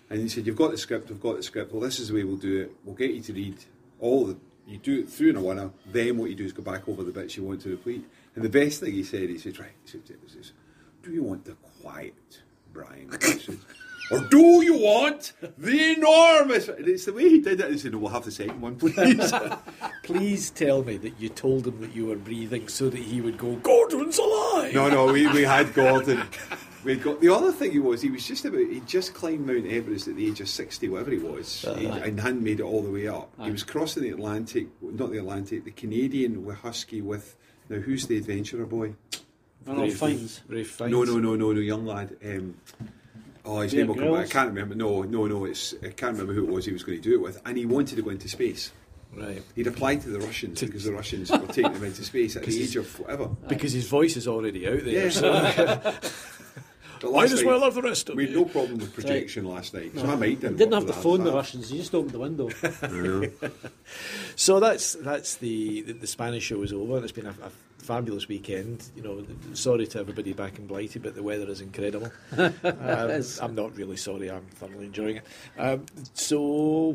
And 0.09 0.21
he 0.21 0.29
said, 0.29 0.45
You've 0.45 0.55
got 0.55 0.71
the 0.71 0.77
script, 0.77 1.09
we've 1.09 1.19
got 1.19 1.37
the 1.37 1.43
script. 1.43 1.71
Well, 1.71 1.81
this 1.81 1.99
is 1.99 2.09
the 2.09 2.13
way 2.13 2.23
we'll 2.23 2.35
do 2.37 2.61
it. 2.61 2.71
We'll 2.83 2.95
get 2.95 3.11
you 3.11 3.21
to 3.21 3.33
read 3.33 3.57
all 3.99 4.25
the. 4.25 4.37
You 4.67 4.77
do 4.77 4.99
it 5.01 5.09
through 5.09 5.29
in 5.31 5.35
a 5.35 5.41
winner, 5.41 5.69
then 5.91 6.17
what 6.17 6.29
you 6.29 6.35
do 6.35 6.43
is 6.45 6.51
go 6.51 6.63
back 6.63 6.87
over 6.89 7.03
the 7.03 7.11
bits 7.11 7.37
you 7.37 7.43
want 7.43 7.61
to 7.61 7.69
repeat. 7.69 8.03
And 8.35 8.43
the 8.43 8.49
best 8.49 8.79
thing 8.79 8.93
he 8.93 9.03
said, 9.03 9.29
he 9.29 9.37
said, 9.37 9.59
Right, 9.59 9.69
he 9.85 9.91
said, 9.91 10.01
Do 11.03 11.11
you 11.11 11.21
want 11.23 11.45
the 11.45 11.55
quiet 11.81 12.13
Brian 12.73 13.07
Blessed? 13.07 13.49
Or 14.11 14.19
do 14.19 14.63
you 14.63 14.77
want 14.77 15.33
the 15.57 15.93
enormous? 15.93 16.67
And 16.67 16.87
it's 16.87 17.05
the 17.05 17.13
way 17.13 17.29
he 17.29 17.39
did 17.39 17.59
it. 17.59 17.71
He 17.71 17.77
said, 17.77 17.93
No, 17.93 17.99
we'll 17.99 18.11
have 18.11 18.25
the 18.25 18.31
second 18.31 18.61
one, 18.61 18.75
please. 18.75 19.33
Please 20.03 20.51
tell 20.51 20.83
me 20.83 20.97
that 20.97 21.19
you 21.19 21.29
told 21.29 21.65
him 21.65 21.81
that 21.81 21.95
you 21.95 22.05
were 22.05 22.15
breathing 22.15 22.67
so 22.67 22.89
that 22.89 22.99
he 22.99 23.21
would 23.21 23.39
go, 23.39 23.55
Gordon's 23.55 24.19
alive! 24.19 24.71
No, 24.71 24.87
no, 24.87 25.11
we, 25.11 25.25
we 25.27 25.41
had 25.41 25.73
Gordon. 25.73 26.21
We 26.83 26.95
got 26.95 27.19
the 27.19 27.33
other 27.33 27.51
thing 27.51 27.71
he 27.71 27.79
was 27.79 28.03
he 28.03 28.11
was 28.11 28.27
just 28.27 28.45
about 28.45 28.59
he 28.59 28.81
just 28.81 29.15
climbed 29.15 29.47
Mount 29.47 29.65
Everest 29.65 30.07
at 30.07 30.15
the 30.15 30.27
age 30.27 30.39
of 30.41 30.47
sixty, 30.47 30.87
whatever 30.87 31.09
he 31.09 31.17
was, 31.17 31.65
he, 31.79 31.87
and 31.87 32.19
hadn't 32.19 32.43
made 32.43 32.59
it 32.59 32.63
all 32.63 32.83
the 32.83 32.91
way 32.91 33.07
up. 33.07 33.31
He 33.41 33.49
was 33.49 33.63
crossing 33.63 34.03
the 34.03 34.09
Atlantic, 34.09 34.67
not 34.79 35.09
the 35.09 35.17
Atlantic, 35.17 35.65
the 35.65 35.71
Canadian 35.71 36.45
with 36.45 36.57
Husky 36.57 37.01
with 37.01 37.35
now 37.69 37.77
who's 37.77 38.05
the 38.05 38.17
adventurer 38.17 38.67
boy? 38.67 38.93
Ronald 39.65 39.93
Fiennes. 39.93 40.41
Rafe 40.47 40.69
Fiennes. 40.69 40.91
No, 40.91 41.03
no, 41.03 41.17
no, 41.17 41.35
no, 41.35 41.51
no, 41.51 41.59
young 41.59 41.85
lad. 41.87 42.15
Um, 42.23 42.55
oh, 43.45 43.59
his 43.61 43.73
name 43.73 43.87
will 43.87 43.95
come 43.95 44.11
back. 44.11 44.25
I 44.25 44.27
can't 44.27 44.49
remember. 44.49 44.75
No, 44.75 45.03
no, 45.03 45.27
no. 45.27 45.45
It's 45.45 45.73
I 45.83 45.89
can't 45.89 46.13
remember 46.13 46.33
who 46.33 46.47
it 46.47 46.51
was 46.51 46.65
he 46.65 46.73
was 46.73 46.83
going 46.83 47.01
to 47.01 47.03
do 47.03 47.15
it 47.15 47.21
with, 47.21 47.41
and 47.45 47.57
he 47.57 47.65
wanted 47.65 47.95
to 47.95 48.01
go 48.01 48.09
into 48.09 48.27
space. 48.27 48.71
Right. 49.15 49.41
He'd 49.55 49.67
applied 49.67 50.01
to 50.01 50.09
the 50.09 50.19
Russians 50.19 50.59
because 50.59 50.83
the 50.83 50.91
Russians 50.91 51.31
were 51.31 51.39
taking 51.47 51.73
him 51.73 51.83
into 51.83 52.03
space 52.03 52.35
at 52.35 52.43
the 52.43 52.63
age 52.63 52.75
of 52.75 52.99
whatever. 52.99 53.27
Because 53.47 53.71
his 53.71 53.87
voice 53.87 54.17
is 54.17 54.27
already 54.27 54.67
out 54.67 54.83
there. 54.83 55.05
Yeah. 55.05 55.09
So 55.09 55.93
might 57.11 57.31
as 57.31 57.43
well 57.43 57.61
have 57.61 57.75
the 57.75 57.81
rest 57.81 58.09
of 58.09 58.15
them. 58.15 58.17
We 58.17 58.25
had 58.25 58.35
no 58.35 58.45
problem 58.45 58.79
with 58.79 58.93
projection 58.93 59.45
last 59.45 59.73
night. 59.73 59.91
So 59.95 60.05
I 60.05 60.15
might 60.15 60.41
Didn't 60.41 60.71
have 60.73 60.87
to 60.87 60.93
phone 60.93 61.23
the 61.23 61.31
Russians. 61.31 61.71
You 61.71 61.79
just 61.79 61.95
opened 61.95 62.11
the 62.11 62.19
window. 62.19 62.49
So 64.35 64.59
that's 64.59 64.93
that's 64.95 65.35
the, 65.35 65.81
the 65.83 65.93
the 65.93 66.07
Spanish 66.07 66.43
show 66.43 66.61
is 66.61 66.73
over. 66.73 67.01
It's 67.03 67.11
been 67.11 67.27
a, 67.27 67.29
a 67.29 67.51
fabulous 67.85 68.27
weekend. 68.27 68.89
You 68.95 69.03
know, 69.03 69.25
sorry 69.53 69.85
to 69.87 69.99
everybody 69.99 70.33
back 70.33 70.57
in 70.57 70.67
Blighty, 70.67 70.99
but 70.99 71.15
the 71.15 71.23
weather 71.23 71.47
is 71.49 71.61
incredible. 71.61 72.11
um, 72.37 72.53
I'm 73.41 73.55
not 73.55 73.77
really 73.77 73.95
sorry. 73.97 74.29
I'm 74.31 74.45
thoroughly 74.55 74.85
enjoying 74.85 75.17
it. 75.17 75.25
Um, 75.57 75.85
so 76.13 76.39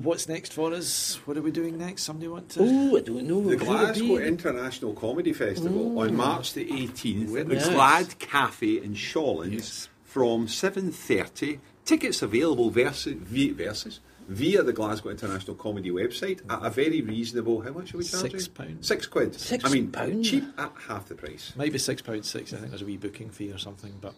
what's 0.03 0.29
next 0.29 0.53
for 0.53 0.73
us? 0.75 1.21
What 1.25 1.37
are 1.37 1.43
we 1.43 1.53
doing 1.53 1.79
next? 1.79 2.03
Somebody 2.03 2.29
want 2.29 2.49
to? 2.51 2.61
oh, 2.63 2.97
I 2.97 3.01
don't 3.01 3.23
know. 3.23 3.41
The 3.43 3.57
Glasgow? 3.57 4.17
International 4.17 4.93
Comedy 4.95 5.33
Festival 5.33 5.99
on 6.01 6.17
March 6.17 6.53
the 6.53 6.67
18th 6.67 7.41
at 7.41 7.49
the 7.49 7.55
Yes. 7.55 7.69
Glad 7.69 8.19
Cafe 8.19 8.79
in 8.83 8.95
Shawlands 8.95 9.53
Yes. 9.53 9.89
from 10.05 10.47
7.30. 10.47 11.61
Tickets 11.85 12.23
available 12.23 12.71
versus, 12.71 13.15
versus 13.15 14.01
via 14.31 14.63
the 14.63 14.73
Glasgow 14.73 15.11
International 15.11 15.57
Comedy 15.57 15.91
website 15.91 16.41
at 16.49 16.65
a 16.65 16.71
very 16.71 17.03
reasonable, 17.03 17.61
how 17.61 17.73
much 17.73 17.93
are 17.95 17.99
we 17.99 18.05
charging? 18.05 18.31
Six 18.31 18.49
pounds. 18.49 18.87
Six 18.87 19.07
quid. 19.07 19.35
Six 19.39 19.65
I 19.65 19.69
mean, 19.69 19.91
pounds? 19.91 20.31
cheap 20.31 20.45
at 20.57 20.73
half 20.89 21.07
the 21.07 21.15
price. 21.17 21.53
Maybe 21.57 21.79
six 21.79 22.01
pounds 22.01 22.31
six. 22.31 22.53
I 22.55 22.57
think 22.59 22.71
there's 22.71 22.83
a 22.83 22.87
wee 22.87 22.97
booking 22.97 23.31
fee 23.31 23.51
or 23.53 23.59
something, 23.59 23.93
but 24.01 24.15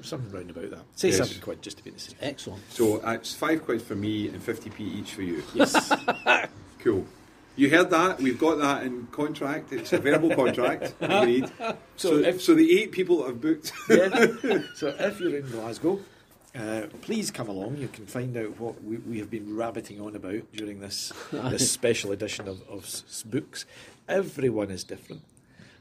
something 0.00 0.32
round 0.32 0.50
about 0.50 0.70
that. 0.70 0.80
Say 0.96 1.08
Yes. 1.10 1.18
seven 1.18 1.42
quid 1.42 1.62
just 1.62 1.76
to 1.78 1.84
be 1.84 1.90
the 1.90 1.98
same. 2.00 2.16
Excellent. 2.20 2.62
So 2.72 3.00
uh, 3.06 3.12
it's 3.12 3.34
five 3.34 3.62
quid 3.64 3.82
for 3.82 3.94
me 3.94 4.28
and 4.28 4.44
50p 4.44 4.80
each 4.80 5.12
for 5.12 5.22
you. 5.22 5.42
Yes. 5.54 5.92
Cool. 6.80 7.06
You 7.54 7.70
heard 7.70 7.90
that? 7.90 8.18
We've 8.18 8.38
got 8.40 8.58
that 8.58 8.82
in 8.82 9.06
contract. 9.12 9.72
It's 9.72 9.92
a 9.92 9.98
verbal 9.98 10.30
contract. 10.34 10.94
Agreed. 11.00 11.48
So, 11.96 12.16
if- 12.16 12.40
so 12.42 12.54
the 12.56 12.80
eight 12.80 12.90
people 12.90 13.18
that 13.18 13.26
have 13.26 13.40
booked. 13.40 13.72
Yeah. 13.88 14.62
so 14.74 14.88
if 14.98 15.20
you're 15.20 15.36
in 15.36 15.48
Glasgow, 15.48 16.00
uh, 16.58 16.82
please 17.00 17.30
come 17.30 17.48
along. 17.48 17.76
You 17.78 17.88
can 17.88 18.06
find 18.06 18.36
out 18.36 18.58
what 18.60 18.82
we, 18.84 18.96
we 18.98 19.18
have 19.18 19.30
been 19.30 19.56
rabbiting 19.56 20.00
on 20.00 20.14
about 20.16 20.50
during 20.52 20.80
this 20.80 21.12
this 21.32 21.70
special 21.70 22.12
edition 22.12 22.48
of, 22.48 22.62
of 22.68 22.84
S- 22.84 23.04
S- 23.08 23.22
books. 23.22 23.64
Everyone 24.08 24.70
is 24.70 24.84
different. 24.84 25.22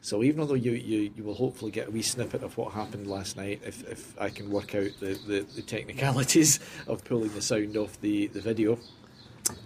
So 0.03 0.23
even 0.23 0.39
although 0.41 0.55
you, 0.55 0.71
you, 0.71 1.11
you 1.15 1.23
will 1.23 1.35
hopefully 1.35 1.69
get 1.71 1.87
a 1.87 1.91
wee 1.91 2.01
snippet 2.01 2.41
of 2.41 2.57
what 2.57 2.73
happened 2.73 3.05
last 3.05 3.37
night, 3.37 3.61
if, 3.63 3.87
if 3.87 4.19
I 4.19 4.29
can 4.29 4.49
work 4.49 4.73
out 4.73 4.89
the, 4.99 5.13
the, 5.27 5.45
the 5.55 5.61
technicalities 5.61 6.59
of 6.87 7.03
pulling 7.05 7.31
the 7.35 7.41
sound 7.41 7.77
off 7.77 8.01
the, 8.01 8.25
the 8.27 8.41
video. 8.41 8.79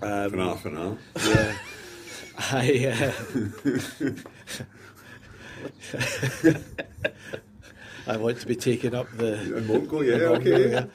Um, 0.02 0.32
For 0.32 0.36
now, 0.38 0.54
for 0.56 0.70
now. 0.72 0.98
yeah. 1.26 1.58
I, 2.52 3.14
uh, 6.44 6.54
I 8.08 8.18
want 8.18 8.40
to 8.40 8.48
be 8.48 8.56
taking 8.56 8.94
up 8.94 9.08
the. 9.18 9.34
And 9.56 9.68
Montgó, 9.70 10.06
yeah, 10.06 10.18
the 10.18 10.26
Montgó, 10.26 10.38
okay. 10.40 10.72
yeah. 10.72 10.86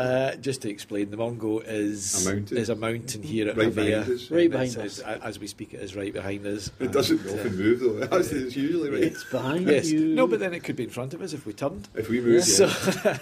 Uh, 0.00 0.36
just 0.36 0.62
to 0.62 0.70
explain, 0.70 1.10
the 1.10 1.16
Montgó 1.16 1.62
is 1.66 2.26
A 2.26 2.34
mountain. 2.34 2.56
is 2.56 2.68
a 2.68 2.76
mountain 2.76 3.22
here 3.22 3.48
at 3.48 3.56
Right 3.56 3.74
behind 3.74 3.94
us. 4.10 4.30
Right 4.30 4.50
behind 4.50 4.76
us. 4.78 4.98
As 5.00 5.38
we 5.38 5.46
speak, 5.46 5.74
it 5.74 5.80
is 5.80 5.96
right 5.96 6.12
behind 6.12 6.46
us. 6.46 6.70
It 6.78 6.92
doesn't 6.92 7.20
And, 7.20 7.28
uh, 7.30 7.32
often 7.34 7.56
move 7.56 7.80
though. 7.80 8.00
That's 8.06 8.30
it's 8.32 8.56
usually 8.56 8.90
right. 8.90 9.02
It's 9.02 9.24
behind 9.24 9.66
Yes. 9.66 9.90
you. 9.90 10.14
No, 10.14 10.26
but 10.26 10.38
then 10.40 10.54
it 10.54 10.60
could 10.64 10.76
be 10.76 10.84
in 10.84 10.90
front 10.90 11.14
of 11.14 11.22
us 11.22 11.32
if 11.32 11.46
we 11.46 11.52
turned. 11.52 11.88
If 11.94 12.08
we 12.08 12.20
move, 12.20 12.44
So, 12.44 12.66
uh, 13.04 13.18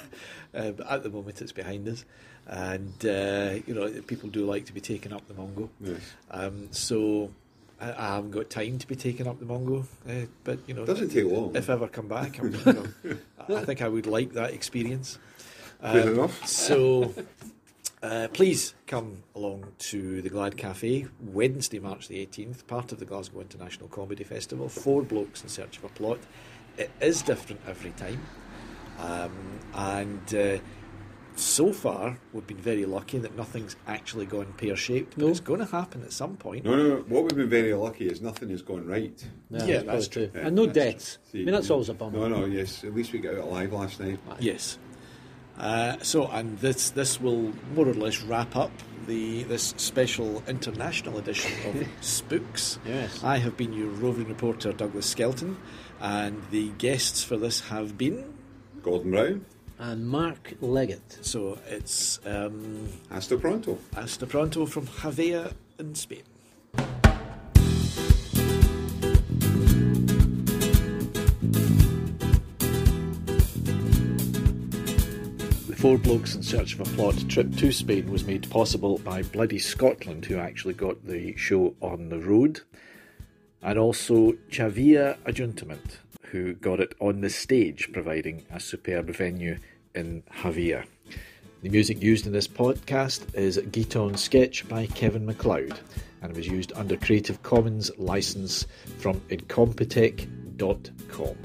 but 0.52 0.86
at 0.90 1.02
the 1.02 1.10
moment, 1.10 1.40
it's 1.40 1.52
behind 1.52 1.88
us, 1.88 2.04
and 2.46 2.92
uh, 3.06 3.54
you 3.66 3.74
know 3.74 3.88
people 4.06 4.28
do 4.28 4.44
like 4.46 4.66
to 4.66 4.72
be 4.72 4.80
taken 4.80 5.12
up 5.12 5.26
the 5.28 5.34
Montgó. 5.34 5.68
Yes. 5.80 6.00
Um, 6.30 6.68
so 6.70 7.30
I, 7.80 7.92
I 7.92 8.14
haven't 8.16 8.30
got 8.32 8.50
time 8.50 8.78
to 8.78 8.86
be 8.86 8.96
taking 8.96 9.26
up 9.26 9.38
the 9.38 9.46
Montgó, 9.46 9.84
uh, 10.08 10.26
but 10.44 10.58
you 10.66 10.74
know, 10.74 10.84
Doesn't 10.84 11.10
take 11.10 11.24
long. 11.26 11.54
if 11.56 11.70
I 11.70 11.74
ever 11.74 11.88
come 11.88 12.08
back, 12.08 12.38
I'm, 12.38 12.52
you 12.52 12.60
know, 12.64 13.16
I 13.56 13.64
think 13.64 13.82
I 13.82 13.88
would 13.88 14.06
like 14.06 14.32
that 14.32 14.52
experience. 14.52 15.18
Fair 15.80 16.02
Um, 16.02 16.08
enough. 16.14 16.46
So. 16.46 17.14
Uh, 18.00 18.28
please 18.32 18.74
come 18.86 19.24
along 19.34 19.64
to 19.78 20.22
the 20.22 20.28
Glad 20.28 20.56
Cafe 20.56 21.06
Wednesday, 21.20 21.80
March 21.80 22.06
the 22.06 22.24
18th, 22.24 22.64
part 22.68 22.92
of 22.92 23.00
the 23.00 23.04
Glasgow 23.04 23.40
International 23.40 23.88
Comedy 23.88 24.22
Festival. 24.22 24.68
Four 24.68 25.02
blokes 25.02 25.42
in 25.42 25.48
search 25.48 25.78
of 25.78 25.84
a 25.84 25.88
plot. 25.88 26.18
It 26.76 26.92
is 27.00 27.22
different 27.22 27.60
every 27.66 27.90
time, 27.90 28.20
um, 29.00 29.32
and 29.74 30.32
uh, 30.32 30.58
so 31.38 31.72
far, 31.72 32.18
we've 32.32 32.46
been 32.46 32.56
very 32.56 32.84
lucky 32.84 33.18
that 33.18 33.36
nothing's 33.36 33.76
actually 33.86 34.26
gone 34.26 34.52
pear 34.56 34.76
shaped, 34.76 35.14
but 35.16 35.24
No. 35.24 35.28
it's 35.30 35.40
going 35.40 35.60
to 35.60 35.66
happen 35.66 36.02
at 36.02 36.12
some 36.12 36.36
point. 36.36 36.64
No, 36.64 36.76
no, 36.76 36.88
no. 36.88 36.96
What 37.08 37.22
we've 37.24 37.36
been 37.36 37.48
very 37.48 37.74
lucky 37.74 38.06
is 38.08 38.20
nothing 38.20 38.50
has 38.50 38.62
gone 38.62 38.86
right. 38.86 39.24
Yeah, 39.50 39.82
that's 39.82 40.08
true. 40.08 40.30
And 40.34 40.54
no 40.56 40.66
That's 40.66 40.74
deaths. 40.74 41.18
true. 41.30 41.40
I 41.40 41.44
mean, 41.44 41.52
that's 41.54 41.66
See, 41.68 41.72
always 41.72 41.88
a 41.88 41.94
bummer. 41.94 42.18
No, 42.18 42.28
no, 42.28 42.44
yes. 42.46 42.84
At 42.84 42.94
least 42.94 43.12
we 43.12 43.18
got 43.20 43.34
out 43.34 43.44
alive 43.44 43.72
last 43.72 44.00
night. 44.00 44.18
Yes. 44.40 44.78
Uh, 45.58 45.96
so, 46.02 46.28
and 46.28 46.56
this 46.58 46.90
this 46.90 47.20
will 47.20 47.52
more 47.74 47.88
or 47.88 47.94
less 47.94 48.22
wrap 48.22 48.54
up 48.54 48.70
the 49.08 49.42
this 49.44 49.74
special 49.76 50.40
international 50.46 51.18
edition 51.18 51.50
of 51.68 51.86
Spooks. 52.00 52.78
Yes. 52.86 53.24
I 53.24 53.38
have 53.38 53.56
been 53.56 53.72
your 53.72 53.88
roving 53.88 54.28
reporter 54.28 54.72
Douglas 54.72 55.06
Skelton, 55.06 55.56
and 56.00 56.40
the 56.52 56.68
guests 56.78 57.24
for 57.24 57.36
this 57.36 57.60
have 57.62 57.98
been. 57.98 58.34
Gordon 58.82 59.10
Brown, 59.10 59.46
And 59.80 60.08
Mark 60.08 60.54
Leggatt. 60.60 61.24
So 61.24 61.56
it's 61.68 62.18
um, 62.26 62.88
hasta 63.10 63.36
pronto. 63.36 63.78
Hasta 63.94 64.26
pronto 64.26 64.66
from 64.66 64.88
Javea 64.88 65.52
in 65.78 65.94
Spain. 65.94 66.24
The 75.68 75.76
Four 75.76 75.98
Blokes 75.98 76.34
in 76.34 76.42
Search 76.42 76.74
of 76.74 76.80
a 76.80 76.84
Plot 76.96 77.28
trip 77.28 77.54
to 77.58 77.70
Spain 77.70 78.10
was 78.10 78.24
made 78.26 78.50
possible 78.50 78.98
by 78.98 79.22
Bloody 79.22 79.60
Scotland, 79.60 80.24
who 80.24 80.38
actually 80.38 80.74
got 80.74 81.06
the 81.06 81.36
show 81.36 81.76
on 81.80 82.08
the 82.08 82.18
road, 82.18 82.62
and 83.62 83.78
also 83.78 84.32
Xàbia 84.50 85.18
Ajuntament, 85.18 85.98
who 86.30 86.54
got 86.54 86.80
it 86.80 86.94
on 87.00 87.20
the 87.20 87.30
stage, 87.30 87.90
providing 87.92 88.44
a 88.50 88.60
superb 88.60 89.10
venue 89.10 89.58
in 89.94 90.22
Javea. 90.42 90.84
The 91.62 91.70
music 91.70 92.02
used 92.02 92.26
in 92.26 92.32
this 92.32 92.46
podcast 92.46 93.34
is 93.34 93.58
Guiton 93.58 94.16
Sketch 94.16 94.68
by 94.68 94.86
Kevin 94.86 95.26
MacLeod 95.26 95.80
and 96.22 96.36
was 96.36 96.46
used 96.46 96.72
under 96.74 96.96
Creative 96.96 97.42
Commons 97.42 97.90
license 97.98 98.66
from 98.98 99.20
incompetech.com. 99.28 101.36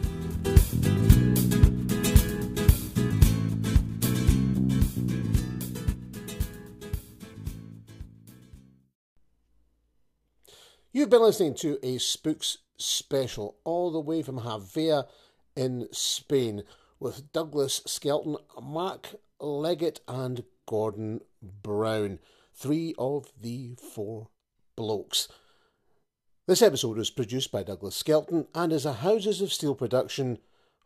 You've 10.96 11.10
been 11.10 11.24
listening 11.24 11.56
to 11.56 11.80
a 11.82 11.98
Spooks 11.98 12.60
special 12.78 13.58
all 13.64 13.92
the 13.92 14.00
way 14.00 14.22
from 14.22 14.40
Javea 14.40 15.06
in 15.56 15.88
Spain 15.92 16.64
with 17.00 17.32
Douglas 17.32 17.82
Skelton, 17.86 18.38
Mark 18.62 19.16
Leggatt, 19.42 20.00
and 20.08 20.44
Gordon 20.66 21.22
Brown, 21.42 22.20
three 22.54 22.94
of 22.98 23.32
the 23.40 23.76
four 23.76 24.30
blokes. 24.76 25.28
This 26.46 26.62
episode 26.62 26.98
was 26.98 27.10
produced 27.10 27.52
by 27.52 27.64
Douglas 27.64 27.96
Skelton 27.96 28.48
and 28.54 28.74
is 28.74 28.86
a 28.86 28.94
Houses 28.94 29.42
of 29.42 29.54
Steel 29.54 29.76
production 29.76 30.40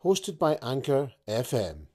hosted 0.04 0.38
by 0.38 0.58
Anchor 0.62 1.12
FM. 1.26 1.87